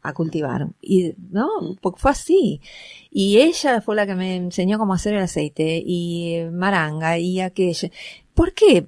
[0.00, 1.48] a cultivar, y no,
[1.80, 2.60] porque fue así.
[3.10, 7.88] Y ella fue la que me enseñó cómo hacer el aceite, y maranga, y aquello.
[8.32, 8.86] ¿Por qué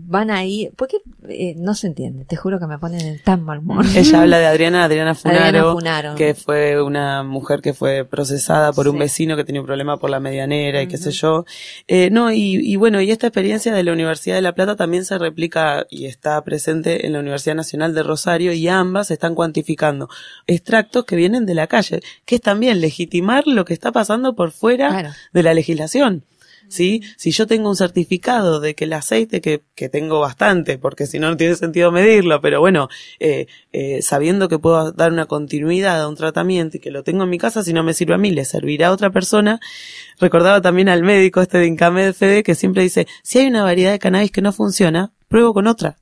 [0.00, 3.58] van ahí, porque eh, no se entiende, te juro que me ponen en tan mal
[3.58, 3.84] humor.
[3.96, 8.98] Ella habla de Adriana, Adriana Funaro, que fue una mujer que fue procesada por un
[8.98, 11.44] vecino que tenía un problema por la medianera y qué sé yo.
[11.88, 15.04] Eh, no, y, y, bueno, y esta experiencia de la Universidad de La Plata también
[15.04, 20.08] se replica y está presente en la Universidad Nacional de Rosario y ambas están cuantificando
[20.46, 24.52] extractos que vienen de la calle, que es también legitimar lo que está pasando por
[24.52, 26.24] fuera de la legislación.
[26.68, 27.02] ¿Sí?
[27.16, 31.18] Si yo tengo un certificado de que el aceite, que, que tengo bastante, porque si
[31.18, 32.88] no, no tiene sentido medirlo, pero bueno,
[33.20, 37.24] eh, eh, sabiendo que puedo dar una continuidad a un tratamiento y que lo tengo
[37.24, 39.60] en mi casa, si no me sirve a mí, le servirá a otra persona.
[40.20, 43.92] Recordaba también al médico este de Incamed Fede que siempre dice, si hay una variedad
[43.92, 45.96] de cannabis que no funciona, pruebo con otra.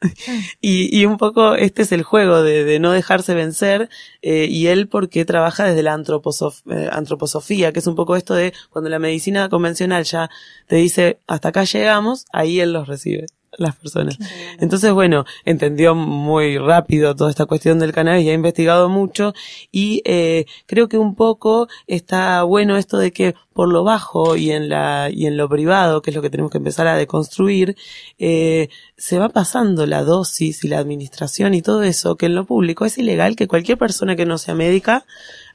[0.60, 3.88] y, y un poco este es el juego de, de no dejarse vencer
[4.22, 8.34] eh, y él porque trabaja desde la antroposof- eh, antroposofía, que es un poco esto
[8.34, 10.30] de cuando la medicina convencional ya
[10.66, 13.26] te dice hasta acá llegamos, ahí él los recibe
[13.58, 14.18] las personas.
[14.60, 19.34] Entonces, bueno, entendió muy rápido toda esta cuestión del cannabis y ha investigado mucho
[19.70, 24.50] y eh, creo que un poco está bueno esto de que por lo bajo y
[24.50, 27.76] en la y en lo privado, que es lo que tenemos que empezar a deconstruir,
[28.18, 32.44] eh, se va pasando la dosis y la administración y todo eso, que en lo
[32.46, 35.04] público es ilegal que cualquier persona que no sea médica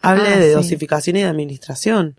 [0.01, 0.53] hable Ah, de sí.
[0.55, 2.15] dosificación y de administración.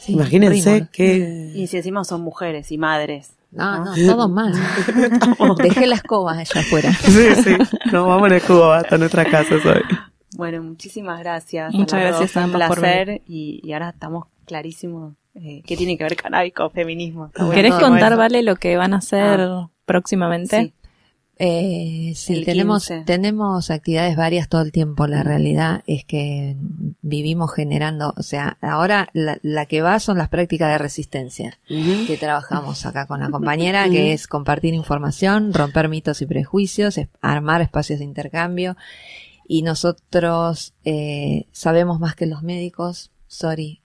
[0.00, 3.30] Sí, Imagínense que Y si encima son mujeres y madres.
[3.54, 4.52] No, no, todos mal.
[5.62, 6.92] Dejé la escoba allá afuera.
[7.00, 7.56] sí, sí,
[7.92, 9.82] nos vamos en Cuba hasta nuestra casa hoy.
[10.36, 11.72] Bueno, muchísimas gracias.
[11.72, 15.76] Muchas a las gracias dos, a un placer y, y ahora estamos clarísimos eh, qué
[15.76, 17.30] tiene que ver cannabis con feminismo.
[17.36, 18.18] Bueno ¿Querés contar, eso.
[18.18, 19.68] Vale, lo que van a hacer Ah.
[19.84, 20.60] próximamente?
[20.60, 20.74] Sí.
[21.38, 23.04] Eh, sí, El tenemos, 15.
[23.06, 25.06] tenemos actividades varias todo el tiempo.
[25.08, 26.54] La realidad es que
[27.02, 32.16] vivimos generando, o sea, ahora la, la que va son las prácticas de resistencia que
[32.20, 37.62] trabajamos acá con la compañera, que es compartir información, romper mitos y prejuicios, es- armar
[37.62, 38.76] espacios de intercambio.
[39.48, 43.10] Y nosotros eh, sabemos más que los médicos.
[43.26, 43.82] Sorry,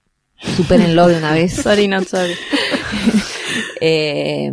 [0.55, 1.53] supérenlo de una vez.
[1.63, 2.33] Sorry, not sorry.
[3.81, 4.51] Eh,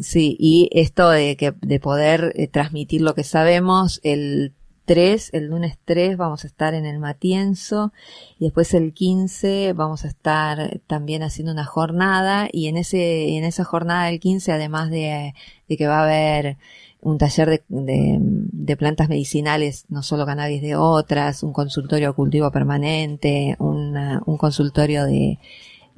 [0.00, 4.52] sí, y esto de que de poder eh, transmitir lo que sabemos, el
[4.84, 7.92] 3, el lunes 3 vamos a estar en el Matienzo
[8.38, 13.44] y después el 15 vamos a estar también haciendo una jornada y en ese en
[13.44, 15.34] esa jornada del 15 además de,
[15.68, 16.56] de que va a haber
[17.00, 22.50] un taller de, de, de plantas medicinales, no solo cannabis de otras, un consultorio cultivo
[22.50, 25.38] permanente, una- un consultorio de,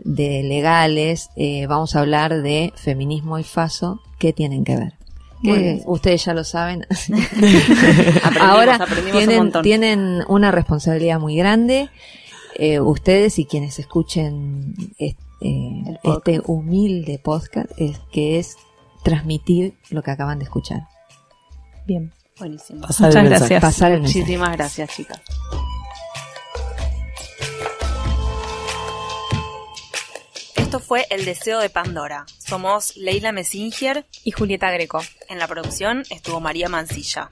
[0.05, 4.95] de legales, eh, vamos a hablar de feminismo y faso, ¿qué tienen que ver?
[5.43, 6.87] Que ustedes ya lo saben.
[6.91, 9.63] Aprendimos, Ahora aprendimos un tienen, montón.
[9.63, 11.89] tienen una responsabilidad muy grande,
[12.57, 18.57] eh, ustedes y quienes escuchen es- eh, este humilde podcast, es que es
[19.03, 20.83] transmitir lo que acaban de escuchar.
[21.87, 22.13] Bien.
[22.39, 22.83] Buenísimo.
[22.83, 23.61] Pasar Muchas gracias.
[23.63, 23.99] Pasar.
[24.01, 25.21] Muchísimas gracias, chicas.
[30.71, 32.27] Esto fue El Deseo de Pandora.
[32.39, 35.01] Somos Leila Messinger Y Julieta Greco.
[35.29, 37.29] En la producción estuvo María Mancilla.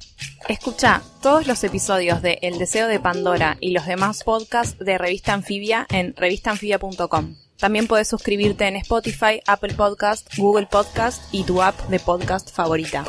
[0.49, 5.35] Escucha todos los episodios de El Deseo de Pandora y los demás podcasts de Revista
[5.35, 7.37] Anfibia en revistaanfibia.com.
[7.59, 13.05] También puedes suscribirte en Spotify, Apple Podcast, Google Podcast y tu app de podcast favorita.